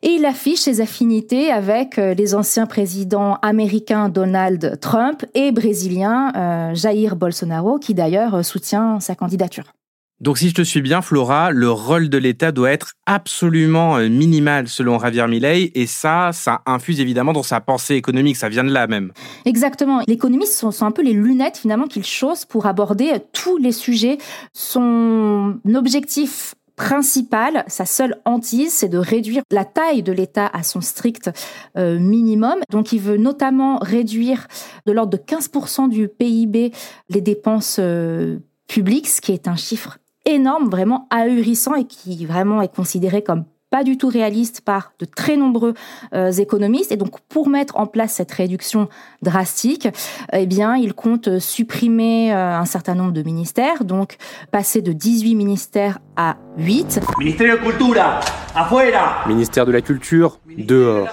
Et 0.02 0.12
il 0.12 0.26
affiche 0.26 0.62
ses 0.62 0.80
affinités 0.80 1.52
avec 1.52 1.98
euh, 1.98 2.14
les 2.14 2.34
anciens 2.34 2.66
présidents 2.66 3.38
américains 3.42 4.08
Donald 4.08 4.80
Trump 4.80 5.26
et 5.34 5.52
brésiliens 5.52 6.74
Jair 6.74 7.16
Bolsonaro, 7.16 7.80
qui 7.80 7.94
d'ailleurs 7.94 8.46
soutient 8.46 9.00
sa 9.00 9.16
candidature. 9.16 9.74
Donc 10.22 10.38
si 10.38 10.50
je 10.50 10.54
te 10.54 10.62
suis 10.62 10.82
bien, 10.82 11.02
Flora, 11.02 11.52
le 11.52 11.72
rôle 11.72 12.10
de 12.10 12.18
l'État 12.18 12.52
doit 12.52 12.72
être 12.72 12.94
absolument 13.06 13.98
euh, 13.98 14.10
minimal 14.10 14.68
selon 14.68 15.00
Javier 15.00 15.28
Milei, 15.28 15.72
et 15.76 15.88
ça, 15.88 16.32
ça 16.34 16.62
infuse 16.66 17.00
évidemment 17.00 17.32
dans 17.32 17.44
sa 17.44 17.62
pensée 17.62 17.96
économique, 17.96 18.36
ça 18.36 18.50
vient 18.50 18.66
de 18.66 18.72
là 18.72 18.88
même. 18.88 19.14
Exactement. 19.46 20.02
L'économiste 20.08 20.56
sont, 20.56 20.72
sont, 20.72 20.86
un 20.86 20.92
peu 20.92 21.04
les 21.04 21.14
lunettes 21.14 21.58
finalement 21.58 21.88
qu'il 21.88 22.04
chausse 22.04 22.44
pour 22.44 22.66
aborder 22.66 23.14
tous 23.32 23.58
les 23.58 23.72
sujets. 23.72 24.18
Son 24.52 25.58
objectif 25.74 26.54
principal, 26.76 27.64
sa 27.68 27.86
seule 27.86 28.16
hantise, 28.26 28.74
c'est 28.74 28.90
de 28.90 28.98
réduire 28.98 29.44
la 29.52 29.64
taille 29.64 30.04
de 30.04 30.12
l'État 30.12 30.48
à 30.48 30.64
son 30.64 30.82
strict 30.82 31.30
euh, 31.78 31.98
minimum. 31.98 32.56
Donc 32.70 32.92
il 32.92 33.00
veut 33.00 33.18
notamment 33.18 33.78
réduire 33.78 34.48
de 34.86 34.92
l'ordre 34.92 35.12
de 35.12 35.18
15% 35.18 35.88
du 35.88 36.10
PIB 36.10 36.74
les 37.10 37.22
dépenses 37.22 37.78
euh, 37.80 38.40
publiques, 38.68 39.08
ce 39.08 39.22
qui 39.22 39.32
est 39.32 39.48
un 39.48 39.56
chiffre 39.56 39.98
énorme, 40.34 40.70
vraiment 40.70 41.08
ahurissant 41.10 41.76
et 41.76 41.86
qui 41.86 42.26
vraiment 42.26 42.62
est 42.62 42.74
considéré 42.74 43.22
comme 43.24 43.46
pas 43.70 43.84
du 43.84 43.98
tout 43.98 44.08
réaliste 44.08 44.62
par 44.62 44.94
de 45.00 45.06
très 45.06 45.38
nombreux 45.38 45.74
euh, 46.14 46.32
économistes. 46.32 46.92
Et 46.92 46.98
donc, 46.98 47.20
pour 47.30 47.50
mettre 47.50 47.78
en 47.78 47.86
place 47.86 48.14
cette 48.14 48.32
réduction 48.32 48.90
drastique, 49.22 49.88
eh 50.34 50.46
bien, 50.46 50.76
il 50.76 50.94
compte 50.94 51.40
supprimer 51.40 52.34
euh, 52.34 52.58
un 52.58 52.66
certain 52.66 52.96
nombre 52.96 53.12
de 53.12 53.22
ministères, 53.22 53.84
donc 53.84 54.18
passer 54.52 54.82
de 54.82 54.92
18 54.92 55.36
ministères 55.36 56.00
à 56.16 56.38
8. 56.58 57.00
Ministère 57.20 57.58
de 57.58 57.62
Cultura, 57.62 58.20
afuera 58.56 59.28
Ministère 59.28 59.66
de 59.66 59.72
la 59.72 59.82
Culture, 59.82 60.40
dehors. 60.58 61.10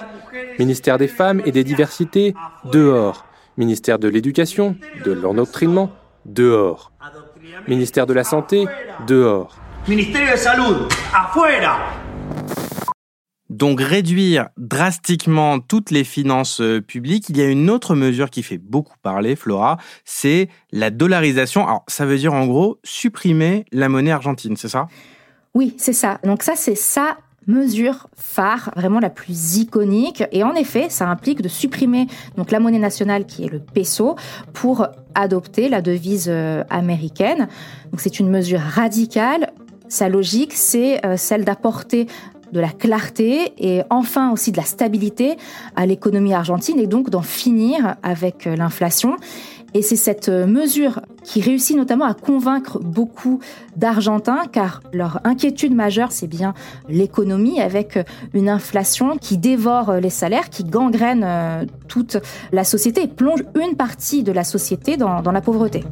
Ministère 0.59 0.97
des 0.97 1.07
Femmes 1.07 1.41
et 1.45 1.51
des 1.51 1.63
Diversités, 1.63 2.33
dehors. 2.71 3.25
Ministère 3.57 3.99
de 3.99 4.07
l'Éducation, 4.07 4.75
de 5.05 5.11
l'endoctrinement, 5.11 5.91
dehors. 6.25 6.91
Ministère 7.67 8.05
de 8.05 8.13
la 8.13 8.23
Santé, 8.23 8.65
dehors. 9.07 9.55
Ministère 9.87 10.33
de 10.33 10.37
Salud, 10.37 10.87
afuera. 11.13 11.79
Donc 13.49 13.79
réduire 13.79 14.49
drastiquement 14.57 15.59
toutes 15.59 15.89
les 15.89 16.03
finances 16.03 16.59
euh, 16.59 16.81
publiques, 16.81 17.29
il 17.29 17.37
y 17.37 17.41
a 17.41 17.47
une 17.47 17.69
autre 17.69 17.95
mesure 17.95 18.29
qui 18.29 18.43
fait 18.43 18.57
beaucoup 18.57 18.95
parler, 19.01 19.37
Flora, 19.37 19.77
c'est 20.03 20.49
la 20.71 20.89
dollarisation. 20.89 21.65
Alors 21.65 21.83
ça 21.87 22.05
veut 22.05 22.17
dire 22.17 22.33
en 22.33 22.45
gros 22.45 22.79
supprimer 22.83 23.65
la 23.71 23.87
monnaie 23.87 24.11
argentine, 24.11 24.57
c'est 24.57 24.67
ça? 24.67 24.87
Oui, 25.53 25.73
c'est 25.77 25.93
ça. 25.93 26.19
Donc 26.23 26.43
ça, 26.43 26.55
c'est 26.55 26.75
ça 26.75 27.17
mesure 27.47 28.07
phare, 28.15 28.71
vraiment 28.75 28.99
la 28.99 29.09
plus 29.09 29.57
iconique. 29.57 30.23
Et 30.31 30.43
en 30.43 30.53
effet, 30.53 30.87
ça 30.89 31.07
implique 31.07 31.41
de 31.41 31.47
supprimer 31.47 32.07
donc 32.35 32.51
la 32.51 32.59
monnaie 32.59 32.79
nationale 32.79 33.25
qui 33.25 33.45
est 33.45 33.49
le 33.49 33.59
peso 33.59 34.15
pour 34.53 34.87
adopter 35.15 35.69
la 35.69 35.81
devise 35.81 36.27
euh, 36.29 36.63
américaine. 36.69 37.47
Donc 37.91 37.99
c'est 37.99 38.19
une 38.19 38.29
mesure 38.29 38.59
radicale. 38.59 39.51
Sa 39.87 40.09
logique, 40.09 40.53
c'est 40.53 41.05
euh, 41.05 41.15
celle 41.17 41.45
d'apporter 41.45 42.07
de 42.51 42.59
la 42.59 42.69
clarté 42.69 43.53
et 43.57 43.83
enfin 43.89 44.31
aussi 44.31 44.51
de 44.51 44.57
la 44.57 44.63
stabilité 44.63 45.37
à 45.75 45.85
l'économie 45.85 46.33
argentine 46.33 46.79
et 46.79 46.87
donc 46.87 47.09
d'en 47.09 47.21
finir 47.21 47.95
avec 48.03 48.47
euh, 48.47 48.55
l'inflation. 48.55 49.17
Et 49.73 49.81
c'est 49.81 49.95
cette 49.95 50.29
euh, 50.29 50.47
mesure 50.47 51.01
qui 51.23 51.41
réussit 51.41 51.75
notamment 51.75 52.05
à 52.05 52.13
convaincre 52.13 52.79
beaucoup 52.79 53.39
d'Argentins, 53.75 54.43
car 54.51 54.81
leur 54.93 55.19
inquiétude 55.23 55.75
majeure, 55.75 56.11
c'est 56.11 56.27
bien 56.27 56.53
l'économie, 56.87 57.59
avec 57.59 57.97
euh, 57.97 58.03
une 58.33 58.49
inflation 58.49 59.17
qui 59.17 59.37
dévore 59.37 59.95
les 59.95 60.09
salaires, 60.09 60.49
qui 60.49 60.63
gangrène 60.63 61.67
toute 61.87 62.17
la 62.51 62.63
société 62.63 63.03
et 63.03 63.07
plonge 63.07 63.43
une 63.55 63.75
partie 63.75 64.23
de 64.23 64.31
la 64.31 64.43
société 64.43 64.97
dans, 64.97 65.21
dans 65.21 65.31
la 65.31 65.41
pauvreté. 65.41 65.83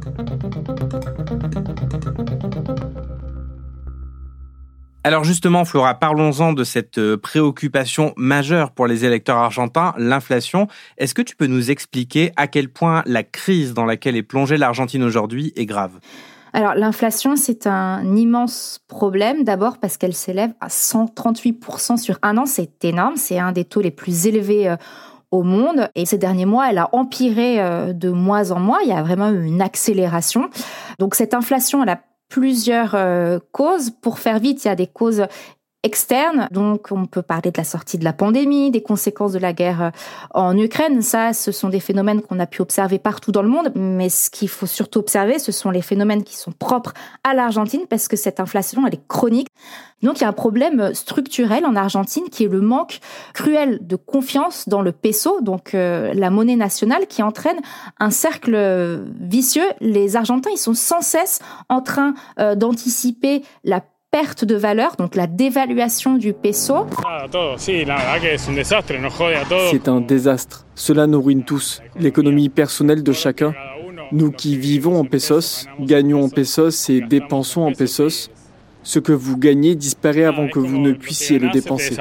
Alors 5.06 5.22
justement, 5.22 5.64
Flora, 5.64 5.94
parlons-en 5.94 6.52
de 6.52 6.64
cette 6.64 6.98
euh, 6.98 7.16
préoccupation 7.16 8.12
majeure 8.16 8.72
pour 8.72 8.88
les 8.88 9.04
électeurs 9.04 9.36
argentins, 9.36 9.94
l'inflation. 9.98 10.66
Est-ce 10.98 11.14
que 11.14 11.22
tu 11.22 11.36
peux 11.36 11.46
nous 11.46 11.70
expliquer 11.70 12.32
à 12.34 12.48
quel 12.48 12.68
point 12.68 13.04
la 13.06 13.22
crise 13.22 13.72
dans 13.72 13.84
laquelle 13.84 14.16
est 14.16 14.24
plongée 14.24 14.56
l'Argentine 14.56 15.04
aujourd'hui 15.04 15.52
est 15.54 15.64
grave? 15.64 15.92
Alors 16.52 16.74
l'inflation, 16.74 17.36
c'est 17.36 17.68
un 17.68 18.16
immense 18.16 18.80
problème, 18.88 19.44
d'abord 19.44 19.78
parce 19.78 19.96
qu'elle 19.96 20.12
s'élève 20.12 20.50
à 20.60 20.66
138% 20.66 21.98
sur 21.98 22.18
un 22.22 22.36
an, 22.36 22.44
c'est 22.44 22.84
énorme, 22.84 23.14
c'est 23.14 23.38
un 23.38 23.52
des 23.52 23.64
taux 23.64 23.82
les 23.82 23.92
plus 23.92 24.26
élevés 24.26 24.68
euh, 24.68 24.76
au 25.30 25.44
monde. 25.44 25.88
Et 25.94 26.04
ces 26.04 26.18
derniers 26.18 26.46
mois, 26.46 26.68
elle 26.68 26.78
a 26.78 26.88
empiré 26.90 27.60
euh, 27.60 27.92
de 27.92 28.10
mois 28.10 28.50
en 28.50 28.58
mois, 28.58 28.80
il 28.82 28.88
y 28.88 28.92
a 28.92 29.04
vraiment 29.04 29.30
eu 29.30 29.44
une 29.44 29.62
accélération. 29.62 30.50
Donc 30.98 31.14
cette 31.14 31.32
inflation, 31.32 31.84
elle 31.84 31.90
a 31.90 32.00
plusieurs 32.28 32.94
euh, 32.94 33.38
causes. 33.52 33.90
Pour 33.90 34.18
faire 34.18 34.38
vite, 34.38 34.64
il 34.64 34.68
y 34.68 34.70
a 34.70 34.76
des 34.76 34.86
causes 34.86 35.26
externes. 35.82 36.48
Donc, 36.50 36.88
on 36.90 37.06
peut 37.06 37.22
parler 37.22 37.50
de 37.50 37.58
la 37.58 37.64
sortie 37.64 37.98
de 37.98 38.04
la 38.04 38.12
pandémie, 38.12 38.70
des 38.70 38.82
conséquences 38.82 39.32
de 39.32 39.38
la 39.38 39.52
guerre 39.52 39.82
euh, 39.82 39.90
en 40.34 40.56
Ukraine. 40.56 41.00
Ça, 41.02 41.32
ce 41.32 41.52
sont 41.52 41.68
des 41.68 41.80
phénomènes 41.80 42.22
qu'on 42.22 42.40
a 42.40 42.46
pu 42.46 42.62
observer 42.62 42.98
partout 42.98 43.32
dans 43.32 43.42
le 43.42 43.48
monde. 43.48 43.72
Mais 43.74 44.08
ce 44.08 44.30
qu'il 44.30 44.48
faut 44.48 44.66
surtout 44.66 44.98
observer, 44.98 45.38
ce 45.38 45.52
sont 45.52 45.70
les 45.70 45.82
phénomènes 45.82 46.24
qui 46.24 46.36
sont 46.36 46.52
propres 46.52 46.92
à 47.24 47.34
l'Argentine 47.34 47.82
parce 47.88 48.08
que 48.08 48.16
cette 48.16 48.40
inflation, 48.40 48.86
elle 48.86 48.94
est 48.94 49.06
chronique. 49.06 49.48
Donc, 50.02 50.18
il 50.18 50.22
y 50.22 50.24
a 50.24 50.28
un 50.28 50.32
problème 50.32 50.92
structurel 50.92 51.64
en 51.64 51.74
Argentine 51.76 52.24
qui 52.30 52.44
est 52.44 52.48
le 52.48 52.60
manque 52.60 52.98
cruel 53.32 53.78
de 53.80 53.96
confiance 53.96 54.68
dans 54.68 54.82
le 54.82 54.92
peso, 54.92 55.40
donc 55.40 55.74
euh, 55.74 56.12
la 56.14 56.30
monnaie 56.30 56.56
nationale, 56.56 57.06
qui 57.06 57.22
entraîne 57.22 57.58
un 57.98 58.10
cercle 58.10 59.04
vicieux. 59.20 59.66
Les 59.80 60.16
Argentins, 60.16 60.50
ils 60.52 60.58
sont 60.58 60.74
sans 60.74 61.00
cesse 61.00 61.40
en 61.68 61.80
train 61.80 62.14
euh, 62.38 62.54
d'anticiper 62.54 63.42
la 63.64 63.82
perte 64.22 64.46
de 64.46 64.56
valeur, 64.56 64.96
donc 64.96 65.14
la 65.14 65.26
dévaluation 65.26 66.16
du 66.16 66.32
peso. 66.32 66.86
C'est 69.70 69.88
un 69.88 70.00
désastre. 70.00 70.64
Cela 70.74 71.06
nous 71.06 71.20
ruine 71.20 71.42
tous, 71.44 71.82
l'économie 72.00 72.48
personnelle 72.48 73.02
de 73.02 73.12
chacun. 73.12 73.52
Nous 74.12 74.30
qui 74.30 74.56
vivons 74.56 74.98
en 74.98 75.04
pesos, 75.04 75.66
gagnons 75.80 76.24
en 76.24 76.30
pesos 76.30 76.88
et 76.88 77.02
dépensons 77.02 77.66
en 77.66 77.72
pesos, 77.72 78.30
ce 78.82 78.98
que 79.00 79.12
vous 79.12 79.36
gagnez 79.36 79.74
disparaît 79.74 80.24
avant 80.24 80.48
que 80.48 80.60
vous 80.60 80.78
ne 80.78 80.92
puissiez 80.92 81.38
le 81.38 81.50
dépenser. 81.50 81.94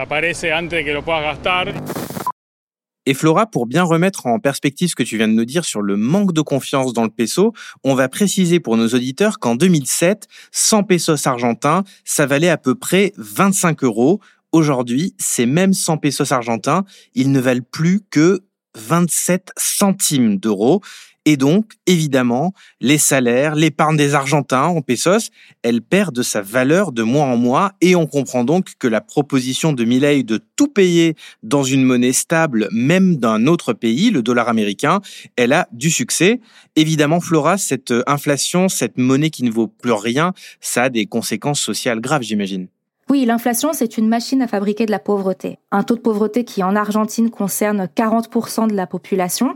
Et 3.06 3.14
Flora, 3.14 3.46
pour 3.46 3.68
bien 3.68 3.84
remettre 3.84 4.26
en 4.26 4.40
perspective 4.40 4.90
ce 4.90 4.96
que 4.96 5.04
tu 5.04 5.18
viens 5.18 5.28
de 5.28 5.34
nous 5.34 5.46
dire 5.46 5.64
sur 5.64 5.82
le 5.82 5.96
manque 5.96 6.34
de 6.34 6.42
confiance 6.42 6.92
dans 6.92 7.04
le 7.04 7.10
peso, 7.10 7.54
on 7.84 7.94
va 7.94 8.10
préciser 8.10 8.60
pour 8.60 8.78
nos 8.78 8.88
auditeurs 8.88 9.38
qu'en 9.38 9.56
2007, 9.56 10.28
100 10.52 10.84
pesos 10.84 11.28
argentins, 11.28 11.84
ça 12.04 12.26
valait 12.26 12.50
à 12.50 12.58
peu 12.58 12.74
près 12.74 13.14
25 13.18 13.84
euros. 13.84 14.20
Aujourd'hui, 14.52 15.14
ces 15.20 15.46
mêmes 15.46 15.74
100 15.74 15.98
pesos 15.98 16.32
argentins, 16.32 16.84
ils 17.14 17.32
ne 17.32 17.40
valent 17.40 17.66
plus 17.72 18.02
que 18.10 18.44
27 18.76 19.52
centimes 19.56 20.38
d'euros. 20.38 20.82
Et 21.26 21.38
donc, 21.38 21.74
évidemment, 21.88 22.54
les 22.82 23.00
salaires, 23.00 23.56
l'épargne 23.56 23.98
des 23.98 24.14
Argentins 24.14 24.66
en 24.66 24.82
pesos, 24.82 25.32
elle 25.64 25.82
perd 25.82 26.14
de 26.14 26.22
sa 26.22 26.42
valeur 26.42 26.92
de 26.92 27.02
mois 27.02 27.26
en 27.26 27.36
mois 27.36 27.74
et 27.82 27.96
on 27.96 28.06
comprend 28.06 28.44
donc 28.44 28.74
que 28.78 28.88
la 28.88 29.02
proposition 29.02 29.74
de 29.74 29.84
Milley 29.84 30.22
de 30.24 30.40
tout 30.56 30.68
payer 30.68 31.16
dans 31.42 31.64
une 31.64 31.84
monnaie 31.84 32.14
stable, 32.14 32.68
même 32.72 33.18
d'un 33.18 33.48
autre 33.48 33.74
pays, 33.74 34.12
le 34.12 34.22
dollar 34.22 34.50
américain, 34.50 35.02
elle 35.36 35.54
a 35.54 35.68
du 35.72 35.90
succès. 35.90 36.40
Évidemment, 36.76 37.20
Flora, 37.20 37.58
cette 37.58 37.94
inflation, 38.06 38.70
cette 38.70 38.98
monnaie 38.98 39.32
qui 39.32 39.44
ne 39.44 39.52
vaut 39.52 39.68
plus 39.68 39.94
rien, 39.94 40.34
ça 40.62 40.84
a 40.84 40.90
des 40.90 41.08
conséquences 41.08 41.62
sociales 41.62 42.02
graves, 42.02 42.22
j'imagine. 42.22 42.68
Oui, 43.08 43.24
l'inflation, 43.26 43.70
c'est 43.72 44.00
une 44.00 44.08
machine 44.08 44.42
à 44.42 44.48
fabriquer 44.48 44.88
de 44.88 44.92
la 44.92 44.98
pauvreté. 44.98 45.60
Un 45.72 45.84
taux 45.84 45.96
de 45.96 46.02
pauvreté 46.02 46.44
qui, 46.44 46.64
en 46.64 46.76
Argentine, 46.76 47.30
concerne 47.30 47.88
40% 47.96 48.68
de 48.68 48.74
la 48.74 48.88
population. 48.88 49.56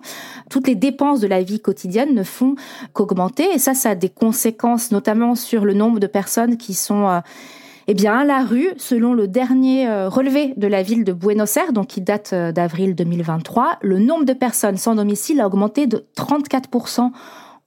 Toutes 0.52 0.68
les 0.68 0.76
dépenses 0.76 1.20
de 1.20 1.26
la 1.26 1.42
vie 1.42 1.60
quotidienne 1.60 2.14
ne 2.14 2.22
font 2.22 2.54
qu'augmenter. 2.94 3.48
Et 3.52 3.58
ça, 3.58 3.74
ça 3.74 3.90
a 3.92 3.96
des 3.96 4.10
conséquences, 4.10 4.92
notamment 4.92 5.34
sur 5.34 5.66
le 5.66 5.74
nombre 5.74 6.00
de 6.00 6.06
personnes 6.06 6.58
qui 6.58 6.76
sont 6.76 7.08
euh, 7.08 7.22
Eh 7.88 7.96
bien, 7.96 8.20
à 8.20 8.24
la 8.24 8.44
rue, 8.44 8.70
selon 8.78 9.16
le 9.16 9.28
dernier 9.28 9.88
euh, 9.88 10.10
relevé 10.10 10.54
de 10.56 10.68
la 10.68 10.84
ville 10.84 11.04
de 11.04 11.12
Buenos 11.12 11.58
Aires, 11.58 11.74
donc 11.74 11.88
qui 11.88 12.02
date 12.02 12.34
euh, 12.34 12.52
d'avril 12.52 12.94
2023, 12.94 13.80
le 13.82 13.98
nombre 13.98 14.26
de 14.26 14.34
personnes 14.34 14.78
sans 14.78 14.94
domicile 14.94 15.42
a 15.42 15.48
augmenté 15.48 15.88
de 15.88 16.06
34% 16.16 17.10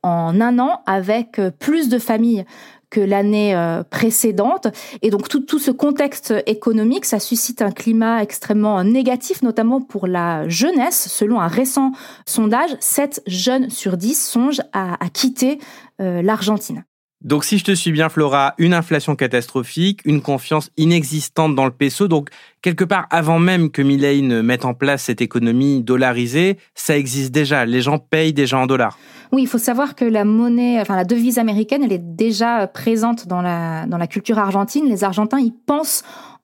en 0.02 0.40
un 0.40 0.58
an, 0.58 0.82
avec 0.86 1.38
euh, 1.38 1.50
plus 1.50 1.88
de 1.88 1.98
familles 1.98 2.44
que 2.90 3.00
l'année 3.00 3.56
précédente. 3.88 4.66
Et 5.00 5.08
donc 5.08 5.26
tout, 5.26 5.40
tout 5.40 5.58
ce 5.58 5.70
contexte 5.70 6.34
économique, 6.44 7.06
ça 7.06 7.20
suscite 7.20 7.62
un 7.62 7.70
climat 7.70 8.22
extrêmement 8.22 8.84
négatif, 8.84 9.40
notamment 9.40 9.80
pour 9.80 10.06
la 10.06 10.46
jeunesse. 10.46 11.08
Selon 11.08 11.40
un 11.40 11.48
récent 11.48 11.92
sondage, 12.26 12.76
7 12.80 13.22
jeunes 13.26 13.70
sur 13.70 13.96
10 13.96 14.22
songent 14.22 14.60
à, 14.74 14.98
quitter 15.08 15.58
l'Argentine. 15.98 16.84
Donc 17.24 17.44
si 17.44 17.58
je 17.58 17.64
te 17.64 17.72
suis 17.72 17.92
bien 17.92 18.08
Flora, 18.08 18.54
une 18.58 18.74
inflation 18.74 19.14
catastrophique, 19.14 20.00
une 20.04 20.20
confiance 20.20 20.70
inexistante 20.76 21.54
dans 21.54 21.66
le 21.66 21.70
peso, 21.70 22.08
donc 22.08 22.30
quelque 22.62 22.82
part 22.82 23.06
avant 23.10 23.38
même 23.38 23.70
que 23.70 23.80
Milley 23.80 24.22
ne 24.22 24.42
mette 24.42 24.64
en 24.64 24.74
place 24.74 25.04
cette 25.04 25.20
économie 25.20 25.82
dollarisée, 25.82 26.58
ça 26.74 26.98
existe 26.98 27.30
déjà, 27.30 27.64
les 27.64 27.80
gens 27.80 27.98
payent 27.98 28.32
déjà 28.32 28.58
en 28.58 28.66
dollars. 28.66 28.98
Oui, 29.30 29.42
il 29.42 29.46
faut 29.46 29.58
savoir 29.58 29.94
que 29.94 30.04
la 30.04 30.24
monnaie, 30.24 30.80
enfin 30.80 30.96
la 30.96 31.04
devise 31.04 31.38
américaine, 31.38 31.84
elle 31.84 31.92
est 31.92 32.16
déjà 32.16 32.66
présente 32.66 33.28
dans 33.28 33.40
la 33.40 33.86
dans 33.86 33.98
la 33.98 34.08
culture 34.08 34.38
argentine, 34.38 34.88
les 34.88 35.04
Argentins 35.04 35.40
y 35.40 35.52
pensent 35.52 36.02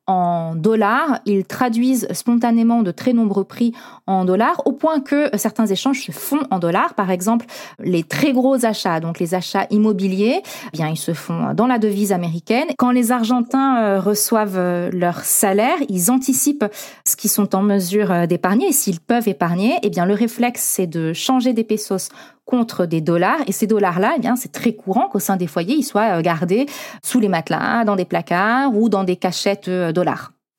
en 0.08 0.56
dollars. 0.56 1.20
Ils 1.26 1.44
traduisent 1.44 2.08
spontanément 2.12 2.82
de 2.82 2.90
très 2.90 3.12
nombreux 3.12 3.44
prix 3.44 3.72
en 4.06 4.24
dollars, 4.24 4.62
au 4.64 4.72
point 4.72 5.00
que 5.00 5.30
certains 5.36 5.66
échanges 5.66 6.02
se 6.02 6.10
font 6.10 6.40
en 6.50 6.58
dollars. 6.58 6.94
Par 6.94 7.10
exemple, 7.10 7.46
les 7.78 8.02
très 8.02 8.32
gros 8.32 8.64
achats, 8.64 8.98
donc 8.98 9.20
les 9.20 9.34
achats 9.34 9.66
immobiliers, 9.70 10.42
eh 10.72 10.76
bien 10.76 10.88
ils 10.88 10.96
se 10.96 11.12
font 11.12 11.54
dans 11.54 11.66
la 11.66 11.78
devise 11.78 12.10
américaine. 12.12 12.68
Quand 12.78 12.90
les 12.90 13.12
Argentins 13.12 13.82
euh, 13.82 14.00
reçoivent 14.00 14.56
euh, 14.56 14.90
leur 14.92 15.20
salaire, 15.20 15.76
ils 15.88 16.10
anticipent 16.10 16.64
ce 17.06 17.16
qu'ils 17.16 17.30
sont 17.30 17.54
en 17.54 17.62
mesure 17.62 18.10
euh, 18.10 18.26
d'épargner. 18.26 18.68
Et 18.68 18.72
s'ils 18.72 19.00
peuvent 19.00 19.28
épargner, 19.28 19.76
eh 19.82 19.90
bien 19.90 20.06
le 20.06 20.14
réflexe 20.14 20.62
c'est 20.62 20.86
de 20.86 21.12
changer 21.12 21.52
des 21.52 21.64
pesos 21.64 22.08
contre 22.48 22.86
des 22.86 23.02
dollars. 23.02 23.36
Et 23.46 23.52
ces 23.52 23.66
dollars-là, 23.66 24.14
eh 24.16 24.20
bien, 24.20 24.34
c'est 24.34 24.50
très 24.50 24.72
courant 24.72 25.08
qu'au 25.08 25.18
sein 25.18 25.36
des 25.36 25.46
foyers, 25.46 25.74
ils 25.74 25.82
soient 25.82 26.22
gardés 26.22 26.64
sous 27.02 27.20
les 27.20 27.28
matelas, 27.28 27.84
dans 27.84 27.94
des 27.94 28.06
placards 28.06 28.74
ou 28.74 28.88
dans 28.88 29.04
des 29.04 29.16
cachettes 29.16 29.68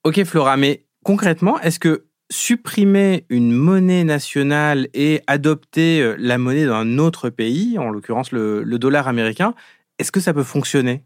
Ok, 0.03 0.23
Flora, 0.23 0.57
mais 0.57 0.85
concrètement, 1.03 1.59
est-ce 1.61 1.79
que 1.79 2.05
supprimer 2.31 3.25
une 3.29 3.51
monnaie 3.51 4.03
nationale 4.03 4.87
et 4.93 5.21
adopter 5.27 6.01
euh, 6.01 6.15
la 6.19 6.37
monnaie 6.37 6.65
d'un 6.65 6.97
autre 6.99 7.29
pays, 7.29 7.77
en 7.79 7.89
l'occurrence 7.89 8.31
le 8.31 8.63
dollar 8.77 9.07
américain, 9.07 9.55
est-ce 9.99 10.11
que 10.11 10.19
ça 10.19 10.33
peut 10.33 10.43
fonctionner? 10.43 11.03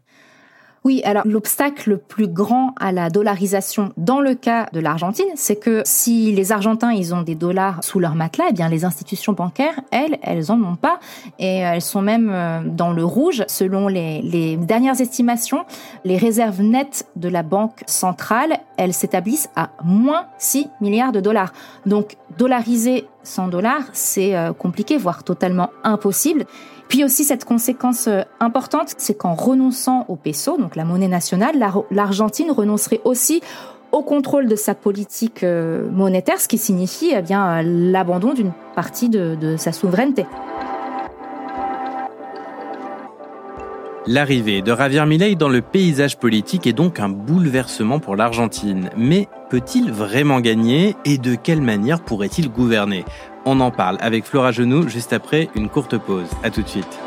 Oui, 0.86 1.00
alors 1.04 1.22
l'obstacle 1.26 1.88
le 1.88 1.96
plus 1.96 2.28
grand 2.28 2.74
à 2.78 2.92
la 2.92 3.08
dollarisation 3.08 3.94
dans 3.96 4.20
le 4.20 4.34
cas 4.34 4.68
de 4.74 4.80
l'Argentine, 4.80 5.24
c'est 5.34 5.56
que 5.56 5.80
si 5.86 6.30
les 6.32 6.52
Argentins, 6.52 6.92
ils 6.92 7.14
ont 7.14 7.22
des 7.22 7.34
dollars 7.34 7.82
sous 7.82 8.00
leur 8.00 8.14
matelas, 8.14 8.44
eh 8.50 8.52
bien 8.52 8.68
les 8.68 8.84
institutions 8.84 9.32
bancaires, 9.32 9.80
elles, 9.90 10.18
elles 10.20 10.52
en 10.52 10.62
ont 10.62 10.76
pas 10.76 11.00
et 11.38 11.56
elles 11.60 11.80
sont 11.80 12.02
même 12.02 12.30
euh, 12.30 12.60
dans 12.66 12.92
le 12.92 13.02
rouge 13.02 13.44
selon 13.48 13.88
les, 13.88 14.20
les 14.20 14.58
dernières 14.58 15.00
estimations. 15.00 15.64
Les 16.04 16.18
réserves 16.18 16.60
nettes 16.60 17.06
de 17.16 17.30
la 17.30 17.42
banque 17.42 17.82
centrale, 17.86 18.58
elles 18.76 18.92
s'établissent 18.92 19.48
à 19.56 19.70
moins 19.82 20.26
6 20.36 20.68
milliards 20.82 21.12
de 21.12 21.20
dollars. 21.20 21.54
Donc 21.86 22.18
dollariser 22.36 23.06
100 23.22 23.48
dollars, 23.48 23.84
c'est 23.94 24.36
euh, 24.36 24.52
compliqué, 24.52 24.98
voire 24.98 25.24
totalement 25.24 25.70
impossible. 25.82 26.44
Puis 26.88 27.04
aussi 27.04 27.24
cette 27.24 27.44
conséquence 27.44 28.06
euh, 28.08 28.22
importante, 28.40 28.94
c'est 28.98 29.14
qu'en 29.14 29.34
renonçant 29.34 30.04
au 30.08 30.16
peso, 30.16 30.56
donc 30.58 30.76
la 30.76 30.84
monnaie 30.84 31.08
nationale, 31.08 31.54
l'Argentine 31.90 32.50
renoncerait 32.50 33.00
aussi 33.04 33.42
au 33.92 34.02
contrôle 34.02 34.48
de 34.48 34.56
sa 34.56 34.74
politique 34.74 35.44
euh, 35.44 35.88
monétaire, 35.90 36.40
ce 36.40 36.48
qui 36.48 36.58
signifie 36.58 37.12
eh 37.14 37.22
bien 37.22 37.62
l'abandon 37.62 38.34
d'une 38.34 38.52
partie 38.74 39.08
de, 39.08 39.36
de 39.40 39.56
sa 39.56 39.72
souveraineté. 39.72 40.26
L'arrivée 44.06 44.60
de 44.60 44.76
Javier 44.76 45.06
Milei 45.06 45.34
dans 45.34 45.48
le 45.48 45.62
paysage 45.62 46.18
politique 46.18 46.66
est 46.66 46.74
donc 46.74 47.00
un 47.00 47.08
bouleversement 47.08 48.00
pour 48.00 48.16
l'Argentine. 48.16 48.90
Mais 48.98 49.28
peut-il 49.48 49.90
vraiment 49.90 50.40
gagner 50.40 50.94
et 51.06 51.16
de 51.16 51.34
quelle 51.36 51.62
manière 51.62 52.02
pourrait-il 52.02 52.50
gouverner? 52.50 53.06
On 53.46 53.60
en 53.60 53.70
parle 53.70 53.98
avec 54.00 54.24
Flora 54.24 54.52
Genoux 54.52 54.88
juste 54.88 55.12
après 55.12 55.50
une 55.54 55.68
courte 55.68 55.98
pause. 55.98 56.28
À 56.42 56.50
tout 56.50 56.62
de 56.62 56.68
suite. 56.68 56.98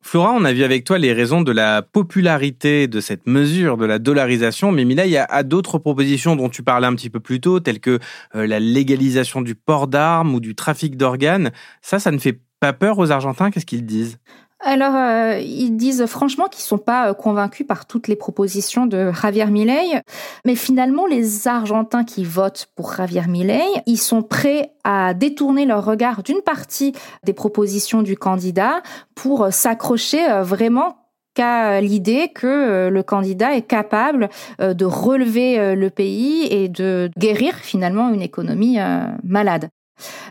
Flora, 0.00 0.32
on 0.34 0.44
a 0.44 0.52
vu 0.52 0.62
avec 0.62 0.84
toi 0.84 0.98
les 0.98 1.12
raisons 1.12 1.42
de 1.42 1.52
la 1.52 1.82
popularité 1.82 2.86
de 2.86 3.00
cette 3.00 3.26
mesure 3.26 3.76
de 3.76 3.84
la 3.84 3.98
dollarisation, 3.98 4.72
mais 4.72 4.84
Mila, 4.84 5.04
il 5.04 5.12
y 5.12 5.18
a 5.18 5.42
d'autres 5.42 5.78
propositions 5.78 6.34
dont 6.34 6.48
tu 6.48 6.62
parlais 6.62 6.86
un 6.86 6.94
petit 6.94 7.10
peu 7.10 7.20
plus 7.20 7.40
tôt, 7.40 7.60
telles 7.60 7.80
que 7.80 7.98
euh, 8.34 8.46
la 8.46 8.58
légalisation 8.58 9.42
du 9.42 9.54
port 9.54 9.86
d'armes 9.86 10.32
ou 10.34 10.40
du 10.40 10.54
trafic 10.54 10.96
d'organes. 10.96 11.50
Ça, 11.82 11.98
ça 11.98 12.10
ne 12.10 12.18
fait 12.18 12.40
pas 12.60 12.72
peur 12.72 12.98
aux 12.98 13.10
Argentins 13.10 13.50
Qu'est-ce 13.50 13.66
qu'ils 13.66 13.84
disent? 13.84 14.18
Alors, 14.60 14.96
euh, 14.96 15.38
ils 15.38 15.76
disent 15.76 16.04
franchement 16.06 16.46
qu'ils 16.48 16.64
sont 16.64 16.78
pas 16.78 17.10
euh, 17.10 17.14
convaincus 17.14 17.66
par 17.66 17.86
toutes 17.86 18.08
les 18.08 18.16
propositions 18.16 18.86
de 18.86 19.12
Javier 19.12 19.46
Milei, 19.46 20.02
mais 20.44 20.56
finalement, 20.56 21.06
les 21.06 21.46
Argentins 21.46 22.02
qui 22.02 22.24
votent 22.24 22.66
pour 22.74 22.92
Javier 22.92 23.26
Milei, 23.28 23.62
ils 23.86 23.98
sont 23.98 24.22
prêts 24.22 24.72
à 24.82 25.14
détourner 25.14 25.64
leur 25.64 25.84
regard 25.84 26.24
d'une 26.24 26.40
partie 26.40 26.92
des 27.22 27.34
propositions 27.34 28.02
du 28.02 28.16
candidat 28.16 28.82
pour 29.14 29.44
euh, 29.44 29.50
s'accrocher 29.52 30.26
vraiment 30.42 30.96
qu'à 31.34 31.80
l'idée 31.80 32.32
que 32.34 32.88
le 32.88 33.02
candidat 33.04 33.54
est 33.54 33.62
capable 33.62 34.28
de 34.58 34.84
relever 34.84 35.76
le 35.76 35.88
pays 35.88 36.48
et 36.50 36.68
de 36.68 37.10
guérir 37.16 37.54
finalement 37.54 38.12
une 38.12 38.22
économie 38.22 38.78
malade. 39.22 39.68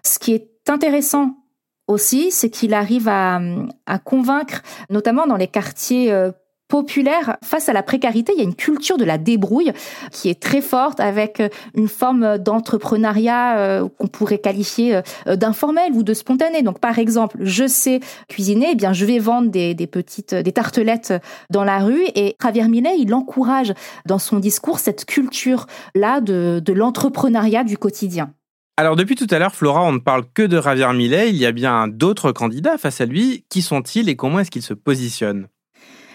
Ce 0.03 0.19
qui 0.19 0.33
est 0.33 0.49
intéressant 0.67 1.37
aussi, 1.87 2.31
c'est 2.31 2.49
qu'il 2.49 2.73
arrive 2.73 3.07
à, 3.07 3.39
convaincre, 4.03 4.61
notamment 4.89 5.25
dans 5.25 5.37
les 5.37 5.47
quartiers 5.47 6.11
euh, 6.11 6.31
populaires, 6.67 7.37
face 7.41 7.69
à 7.69 7.73
la 7.73 7.81
précarité, 7.81 8.33
il 8.35 8.39
y 8.39 8.41
a 8.41 8.43
une 8.43 8.55
culture 8.55 8.97
de 8.97 9.05
la 9.05 9.17
débrouille 9.17 9.71
qui 10.11 10.29
est 10.29 10.41
très 10.41 10.59
forte 10.59 10.99
avec 10.99 11.39
euh, 11.39 11.47
une 11.75 11.87
forme 11.87 12.37
d'entrepreneuriat 12.37 13.57
euh, 13.57 13.87
qu'on 13.97 14.07
pourrait 14.07 14.39
qualifier 14.39 15.01
d'informel 15.25 15.93
ou 15.93 16.03
de 16.03 16.13
spontané. 16.13 16.61
Donc 16.61 16.79
par 16.79 16.99
exemple, 16.99 17.37
je 17.39 17.65
sais 17.67 18.01
cuisiner, 18.27 18.69
eh 18.71 18.75
bien 18.75 18.91
je 18.91 19.05
vais 19.05 19.19
vendre 19.19 19.49
des, 19.49 19.75
petites 19.87 20.35
des 20.35 20.51
tartelettes 20.51 21.13
dans 21.49 21.63
la 21.63 21.79
rue 21.79 22.03
et 22.15 22.35
Javier 22.41 22.67
Millet, 22.67 22.97
il 22.99 23.13
encourage 23.13 23.73
dans 24.05 24.19
son 24.19 24.39
discours 24.39 24.79
cette 24.79 25.05
culture 25.05 25.67
là 25.95 26.19
de, 26.19 26.61
de 26.63 26.73
l'entrepreneuriat 26.73 27.63
du 27.63 27.77
quotidien. 27.77 28.33
Alors 28.79 28.95
depuis 28.95 29.15
tout 29.15 29.25
à 29.31 29.39
l'heure, 29.39 29.55
Flora, 29.55 29.81
on 29.81 29.91
ne 29.91 29.97
parle 29.97 30.23
que 30.35 30.43
de 30.43 30.61
Javier 30.61 30.93
Millet. 30.93 31.31
Il 31.31 31.35
y 31.35 31.47
a 31.47 31.51
bien 31.51 31.87
d'autres 31.87 32.31
candidats 32.31 32.77
face 32.77 33.01
à 33.01 33.07
lui. 33.07 33.43
Qui 33.49 33.63
sont-ils 33.63 34.07
et 34.07 34.15
comment 34.15 34.39
est-ce 34.39 34.51
qu'ils 34.51 34.61
se 34.61 34.75
positionnent? 34.75 35.47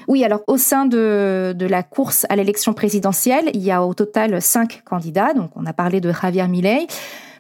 Oui, 0.07 0.25
alors 0.25 0.43
au 0.47 0.57
sein 0.57 0.87
de, 0.87 1.57
la 1.59 1.83
course 1.83 2.25
à 2.29 2.37
l'élection 2.37 2.73
présidentielle, 2.73 3.51
il 3.53 3.63
y 3.63 3.73
a 3.73 3.85
au 3.85 3.95
total 3.95 4.41
cinq 4.41 4.83
candidats. 4.85 5.35
Donc 5.35 5.51
on 5.57 5.67
a 5.67 5.73
parlé 5.73 6.01
de 6.01 6.13
Javier 6.13 6.47
Milei, 6.47 6.87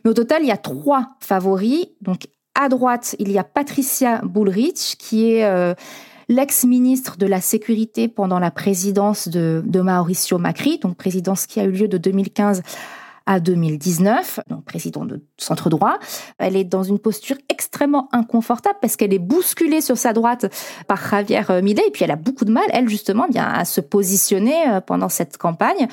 mais 0.04 0.10
au 0.10 0.14
total 0.14 0.42
il 0.42 0.48
y 0.48 0.52
a 0.52 0.56
trois 0.56 1.10
favoris. 1.20 1.86
Donc 2.00 2.26
à 2.60 2.68
droite, 2.68 3.14
il 3.20 3.30
y 3.30 3.38
a 3.38 3.44
Patricia 3.44 4.22
Bullrich 4.24 4.96
qui 4.98 5.32
est 5.32 5.44
euh, 5.44 5.74
l'ex-ministre 6.28 7.16
de 7.16 7.26
la 7.26 7.40
Sécurité 7.40 8.08
pendant 8.08 8.40
la 8.40 8.50
présidence 8.50 9.28
de, 9.28 9.62
de 9.64 9.80
Mauricio 9.80 10.38
Macri, 10.38 10.78
donc 10.78 10.96
présidence 10.96 11.46
qui 11.46 11.60
a 11.60 11.64
eu 11.64 11.70
lieu 11.70 11.86
de 11.86 11.98
2015 11.98 12.62
à 13.26 13.40
2019, 13.40 14.40
donc 14.48 14.64
président 14.64 15.04
de 15.04 15.22
centre 15.38 15.70
droit. 15.70 15.98
Elle 16.38 16.56
est 16.56 16.64
dans 16.64 16.82
une 16.82 16.98
posture 16.98 17.36
extrêmement 17.48 18.08
inconfortable 18.12 18.78
parce 18.80 18.96
qu'elle 18.96 19.14
est 19.14 19.18
bousculée 19.18 19.80
sur 19.80 19.96
sa 19.96 20.12
droite 20.12 20.52
par 20.86 20.98
Javier 21.08 21.42
Milei 21.62 21.82
et 21.86 21.90
puis 21.90 22.04
elle 22.04 22.10
a 22.10 22.16
beaucoup 22.16 22.44
de 22.44 22.52
mal, 22.52 22.64
elle 22.72 22.88
justement, 22.88 23.26
bien 23.28 23.44
à 23.44 23.64
se 23.64 23.80
positionner 23.80 24.68
euh, 24.68 24.80
pendant 24.80 25.08
cette 25.08 25.38
campagne. 25.38 25.88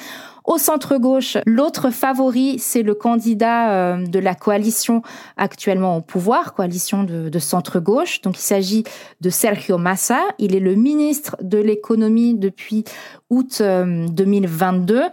Au 0.45 0.57
centre 0.57 0.97
gauche, 0.97 1.37
l'autre 1.45 1.91
favori, 1.91 2.57
c'est 2.57 2.81
le 2.81 2.95
candidat 2.95 3.71
euh, 3.71 4.07
de 4.07 4.17
la 4.17 4.33
coalition 4.33 5.03
actuellement 5.37 5.97
au 5.97 6.01
pouvoir, 6.01 6.53
coalition 6.55 7.03
de, 7.03 7.29
de 7.29 7.39
centre 7.39 7.79
gauche. 7.79 8.21
Donc 8.21 8.37
il 8.37 8.41
s'agit 8.41 8.83
de 9.21 9.29
Sergio 9.29 9.77
Massa. 9.77 10.21
Il 10.39 10.55
est 10.55 10.59
le 10.59 10.73
ministre 10.73 11.35
de 11.41 11.59
l'économie 11.59 12.33
depuis 12.33 12.83
août 13.29 13.61
2022. 13.61 15.03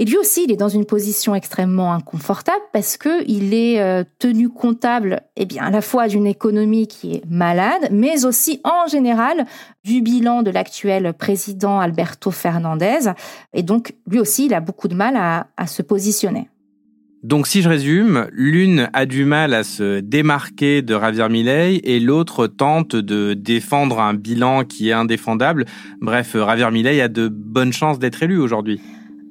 Et 0.00 0.04
lui 0.04 0.16
aussi, 0.16 0.44
il 0.44 0.52
est 0.52 0.56
dans 0.56 0.68
une 0.68 0.84
position 0.84 1.34
extrêmement 1.34 1.92
inconfortable 1.92 2.62
parce 2.72 2.96
que 2.96 3.24
il 3.26 3.52
est 3.52 3.80
euh, 3.80 4.04
tenu 4.20 4.48
comptable, 4.48 5.22
eh 5.36 5.44
bien, 5.44 5.64
à 5.64 5.70
la 5.70 5.80
fois 5.80 6.06
d'une 6.06 6.26
économie 6.26 6.86
qui 6.86 7.16
est 7.16 7.22
malade, 7.28 7.88
mais 7.90 8.24
aussi 8.24 8.60
en 8.62 8.86
général 8.88 9.44
du 9.84 10.00
bilan 10.00 10.42
de 10.42 10.50
l'actuel 10.50 11.12
président 11.14 11.80
Alberto 11.80 12.30
Fernandez. 12.30 13.10
Et 13.52 13.64
donc, 13.64 13.94
lui 14.08 14.20
aussi, 14.20 14.46
il 14.46 14.54
a 14.54 14.60
beaucoup 14.60 14.86
de 14.86 14.94
mal 14.94 15.16
à, 15.16 15.48
à 15.56 15.66
se 15.66 15.82
positionner. 15.82 16.48
Donc 17.24 17.48
si 17.48 17.62
je 17.62 17.68
résume, 17.68 18.28
l'une 18.30 18.88
a 18.92 19.04
du 19.04 19.24
mal 19.24 19.52
à 19.52 19.64
se 19.64 19.98
démarquer 19.98 20.82
de 20.82 20.94
Javier 20.94 21.28
Milei 21.28 21.80
et 21.82 21.98
l'autre 21.98 22.46
tente 22.46 22.94
de 22.94 23.34
défendre 23.34 23.98
un 23.98 24.14
bilan 24.14 24.62
qui 24.62 24.90
est 24.90 24.92
indéfendable. 24.92 25.64
Bref, 26.00 26.34
Javier 26.34 26.70
Milei 26.70 27.00
a 27.00 27.08
de 27.08 27.26
bonnes 27.26 27.72
chances 27.72 27.98
d'être 27.98 28.22
élu 28.22 28.38
aujourd'hui. 28.38 28.80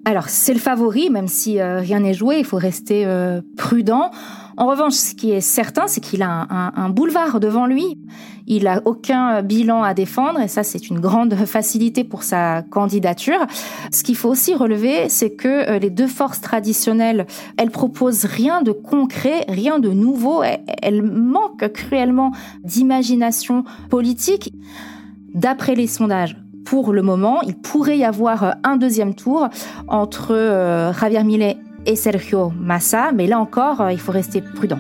Alors 0.07 0.29
c'est 0.29 0.53
le 0.53 0.59
favori, 0.59 1.09
même 1.09 1.27
si 1.27 1.59
euh, 1.59 1.79
rien 1.79 1.99
n'est 1.99 2.13
joué, 2.13 2.39
il 2.39 2.45
faut 2.45 2.55
rester 2.55 3.05
euh, 3.05 3.41
prudent. 3.57 4.09
En 4.55 4.67
revanche, 4.67 4.93
ce 4.93 5.13
qui 5.13 5.31
est 5.31 5.41
certain, 5.41 5.87
c'est 5.87 5.99
qu'il 5.99 6.21
a 6.21 6.47
un, 6.49 6.87
boulevard 6.87 7.41
devant 7.41 7.65
lui. 7.65 7.99
Il 8.47 8.69
a 8.69 8.81
aucun 8.85 9.41
bilan 9.41 9.83
à 9.83 9.93
défendre 9.93 10.39
et 10.39 10.47
ça, 10.47 10.63
c'est 10.63 10.89
une 10.89 11.01
grande 11.01 11.35
facilité 11.45 12.05
pour 12.05 12.23
sa 12.23 12.61
candidature. 12.61 13.45
Ce 13.91 14.01
qu'il 14.01 14.15
faut 14.15 14.29
aussi 14.29 14.55
relever, 14.55 15.09
c'est 15.09 15.31
que 15.31 15.69
euh, 15.69 15.77
les 15.77 15.89
deux 15.89 16.07
forces 16.07 16.39
traditionnelles, 16.39 17.27
elles 17.57 17.69
proposent 17.69 18.23
rien 18.23 18.61
de 18.61 18.71
concret, 18.71 19.43
rien 19.49 19.77
de 19.77 19.89
nouveau. 19.89 20.41
Elles 20.81 21.03
manquent 21.03 21.67
cruellement 21.73 22.31
d'imagination 22.63 23.65
politique. 23.89 24.53
D'après 25.33 25.75
les 25.75 25.87
sondages, 25.87 26.37
pour 26.69 26.91
le 26.91 27.01
moment, 27.01 27.41
il 27.43 27.55
pourrait 27.55 27.97
y 27.97 28.03
avoir 28.03 28.43
euh, 28.43 28.51
un 28.65 28.75
deuxième 28.75 29.15
tour 29.15 29.47
entre 29.87 30.33
euh, 30.33 30.91
Javier 30.91 31.23
Millet 31.23 31.57
et 31.85 31.95
Sergio 31.95 32.51
Massa, 32.59 33.13
mais 33.13 33.25
là 33.25 33.39
encore, 33.39 33.79
euh, 33.79 33.93
il 33.93 33.99
faut 33.99 34.11
rester 34.11 34.41
prudent. 34.41 34.79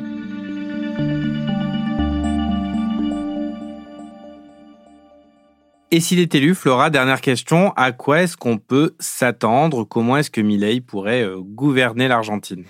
Et 5.89 6.01
s'il 6.01 6.19
est 6.19 6.35
élu, 6.35 6.53
Flora, 6.53 6.89
dernière 6.89 7.21
question, 7.21 7.71
à 7.77 7.93
quoi 7.93 8.23
est-ce 8.23 8.35
qu'on 8.35 8.57
peut 8.57 8.93
s'attendre? 8.99 9.85
Comment 9.85 10.17
est-ce 10.17 10.29
que 10.29 10.41
Milei 10.41 10.81
pourrait 10.81 11.25
gouverner 11.39 12.09
l'Argentine? 12.09 12.65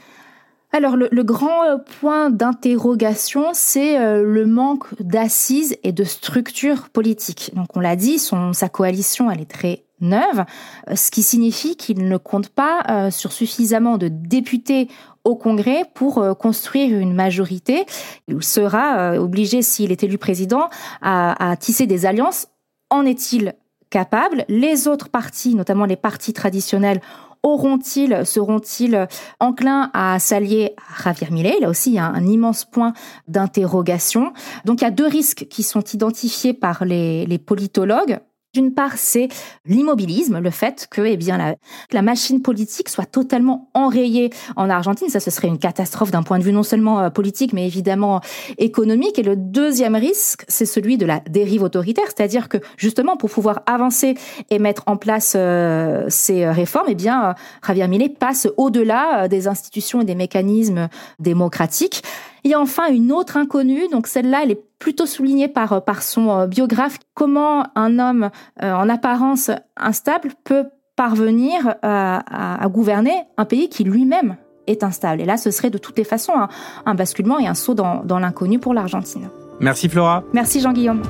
Alors 0.74 0.98
le, 0.98 1.24
grand 1.24 1.64
euh, 1.64 1.78
point 2.00 2.30
d'interrogation, 2.30 3.48
c'est 3.54 4.00
euh, 4.00 4.24
le 4.24 4.46
manque 4.46 4.88
d'assises 5.02 5.78
et 5.84 5.94
de 5.94 6.04
structure 6.04 6.90
politique. 6.90 7.52
Donc 7.56 7.76
on 7.76 7.80
l'a 7.80 7.96
dit, 7.96 8.20
sa 8.20 8.70
coalition, 8.70 9.32
elle 9.32 9.42
est 9.42 9.50
très 9.50 9.86
neuve, 10.02 10.44
euh, 10.90 10.96
ce 10.96 11.10
qui 11.10 11.24
signifie 11.24 11.78
qu'il 11.78 12.08
ne 12.08 12.18
compte 12.18 12.50
pas 12.50 13.10
sur 13.12 13.32
suffisamment 13.32 13.98
de 13.98 14.10
députés 14.10 14.90
au 15.24 15.36
Congrès 15.36 15.84
pour 15.94 16.38
construire 16.38 16.98
une 16.98 17.14
majorité. 17.14 17.86
Il 18.28 18.44
sera 18.44 19.20
obligé, 19.20 19.62
s'il 19.62 19.92
est 19.92 20.04
élu 20.04 20.18
président, 20.18 20.70
à 21.02 21.56
tisser 21.60 21.86
des 21.86 22.06
alliances. 22.06 22.48
En 22.90 23.06
est-il 23.06 23.54
capable? 23.90 24.46
Les 24.48 24.88
autres 24.88 25.10
partis, 25.10 25.56
notamment 25.56 25.86
les 25.86 25.96
partis 25.96 26.34
traditionnels, 26.34 27.02
auront-ils, 27.48 28.26
seront-ils 28.26 29.08
enclins 29.40 29.90
à 29.94 30.20
s'allier 30.20 30.76
à 30.78 31.04
Javier 31.04 31.28
Milei? 31.32 31.60
Là 31.62 31.70
aussi, 31.70 31.92
il 31.92 31.96
y 31.96 32.00
a 32.00 32.06
un 32.06 32.26
immense 32.26 32.66
point 32.66 32.94
d'interrogation. 33.28 34.34
Donc, 34.66 34.82
il 34.82 34.84
y 34.84 34.88
a 34.88 34.92
deux 34.92 35.08
risques 35.08 35.48
qui 35.50 35.64
sont 35.64 35.84
identifiés 35.84 36.54
par 36.54 36.86
les, 36.86 37.26
les 37.26 37.38
politologues. 37.38 38.20
D'une 38.58 38.74
part, 38.74 38.94
c'est 38.96 39.28
l'immobilisme, 39.68 40.40
le 40.40 40.50
fait 40.50 40.88
que 40.90 41.02
eh 41.02 41.16
bien, 41.16 41.56
la, 41.92 42.02
machine 42.02 42.42
politique 42.42 42.90
soit 42.90 43.06
totalement 43.06 43.70
enrayée 43.76 44.32
en 44.56 44.68
Argentine. 44.72 45.10
Ça, 45.10 45.20
ce 45.20 45.30
serait 45.30 45.48
une 45.48 45.60
catastrophe 45.60 46.10
d'un 46.10 46.24
point 46.24 46.40
de 46.40 46.44
vue 46.44 46.54
non 46.54 46.64
seulement 46.64 47.00
euh, 47.00 47.10
politique, 47.12 47.54
mais 47.54 47.68
évidemment 47.68 48.20
économique. 48.58 49.20
Et 49.20 49.22
le 49.22 49.36
deuxième 49.36 49.94
risque, 49.96 50.44
c'est 50.48 50.66
celui 50.66 50.98
de 50.98 51.06
la 51.06 51.20
dérive 51.30 51.62
autoritaire, 51.62 52.06
c'est-à-dire 52.08 52.50
que 52.50 52.58
justement, 52.78 53.16
pour 53.16 53.30
pouvoir 53.30 53.62
avancer 53.68 54.16
et 54.50 54.58
mettre 54.58 54.82
en 54.88 54.98
place 54.98 55.34
euh, 55.36 56.06
ces 56.08 56.50
réformes, 56.50 56.88
eh 56.90 56.96
bien, 56.96 57.30
euh, 57.30 57.34
Javier 57.64 57.88
Milei 57.88 58.10
passe 58.10 58.48
au-delà 58.58 59.28
des 59.28 59.48
institutions 59.48 60.02
et 60.02 60.06
des 60.06 60.16
mécanismes 60.16 60.90
démocratiques. 61.20 62.02
Il 62.44 62.50
y 62.50 62.56
a 62.56 62.60
enfin 62.60 62.88
une 62.88 63.12
autre 63.12 63.38
inconnue, 63.38 63.88
donc 63.92 64.08
celle-là, 64.08 64.42
elle 64.44 64.52
est 64.52 64.64
plutôt 64.80 65.06
soulignée 65.06 65.48
par, 65.48 65.74
euh, 65.74 65.80
par 65.80 66.04
son 66.04 66.30
euh, 66.30 66.48
biographe. 66.48 66.98
Comment 67.14 67.68
un 67.76 68.00
homme 68.00 68.30
euh, 68.62 68.74
en 68.74 68.90
apparence 68.90 69.52
instable 69.76 70.30
peut 70.44 70.66
parvenir 70.96 71.76
à, 71.84 72.68
gouverner 72.70 73.14
un 73.38 73.46
pays 73.46 73.70
qui 73.70 73.84
lui-même 73.84 74.36
est 74.66 74.84
instable. 74.84 75.22
Et 75.22 75.26
là, 75.26 75.38
ce 75.38 75.52
serait 75.52 75.70
de 75.70 75.78
toutes 75.78 75.96
les 76.00 76.04
façons 76.04 76.34
un, 76.34 76.50
un 76.88 76.96
basculement 76.96 77.38
et 77.38 77.46
un 77.46 77.54
saut 77.54 77.76
dans, 77.76 78.04
dans 78.04 78.18
l'inconnu 78.18 78.58
pour 78.58 78.74
l'Argentine. 78.74 79.30
Merci 79.60 79.90
Flora. 79.90 80.24
Merci 80.34 80.60
Jean-Guillaume. 80.60 81.04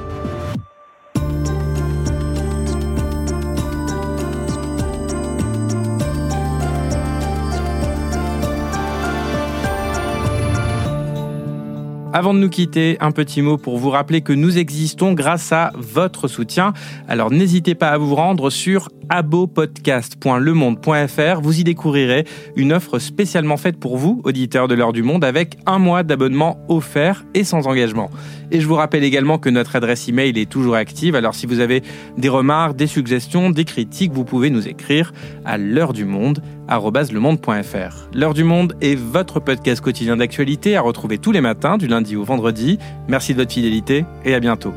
Avant 12.13 12.33
de 12.33 12.39
nous 12.39 12.49
quitter, 12.49 12.97
un 13.01 13.11
petit 13.11 13.41
mot 13.41 13.57
pour 13.57 13.77
vous 13.77 13.89
rappeler 13.89 14.21
que 14.21 14.33
nous 14.33 14.57
existons 14.57 15.13
grâce 15.13 15.51
à 15.51 15.71
votre 15.75 16.27
soutien. 16.27 16.73
Alors 17.07 17.31
n'hésitez 17.31 17.75
pas 17.75 17.89
à 17.89 17.97
vous 17.97 18.15
rendre 18.15 18.49
sur 18.49 18.89
abopodcast.lemonde.fr. 19.09 21.41
Vous 21.41 21.59
y 21.59 21.63
découvrirez 21.63 22.25
une 22.55 22.73
offre 22.73 22.99
spécialement 22.99 23.57
faite 23.57 23.79
pour 23.79 23.97
vous, 23.97 24.21
auditeurs 24.23 24.67
de 24.67 24.75
l'heure 24.75 24.93
du 24.93 25.03
monde, 25.03 25.23
avec 25.23 25.57
un 25.65 25.79
mois 25.79 26.03
d'abonnement 26.03 26.59
offert 26.67 27.25
et 27.33 27.43
sans 27.43 27.67
engagement. 27.67 28.09
Et 28.51 28.61
je 28.61 28.67
vous 28.67 28.75
rappelle 28.75 29.03
également 29.03 29.37
que 29.37 29.49
notre 29.49 29.75
adresse 29.75 30.07
email 30.07 30.37
est 30.39 30.49
toujours 30.49 30.75
active. 30.75 31.15
Alors 31.15 31.35
si 31.35 31.45
vous 31.45 31.59
avez 31.59 31.83
des 32.17 32.29
remarques, 32.29 32.75
des 32.75 32.87
suggestions, 32.87 33.49
des 33.49 33.65
critiques, 33.65 34.13
vous 34.13 34.25
pouvez 34.25 34.49
nous 34.49 34.67
écrire 34.67 35.13
à 35.45 35.57
l'heure 35.57 35.93
du 35.93 36.05
monde 36.05 36.41
@lemonde.fr. 36.69 38.09
L'heure 38.13 38.33
du 38.33 38.43
monde 38.43 38.75
est 38.81 38.95
votre 38.95 39.39
podcast 39.39 39.81
quotidien 39.81 40.17
d'actualité 40.17 40.75
à 40.75 40.81
retrouver 40.81 41.17
tous 41.17 41.31
les 41.31 41.41
matins 41.41 41.77
du 41.77 41.87
lundi 41.87 42.15
au 42.15 42.23
vendredi. 42.23 42.77
Merci 43.07 43.33
de 43.33 43.39
votre 43.39 43.53
fidélité 43.53 44.05
et 44.25 44.33
à 44.33 44.39
bientôt. 44.39 44.73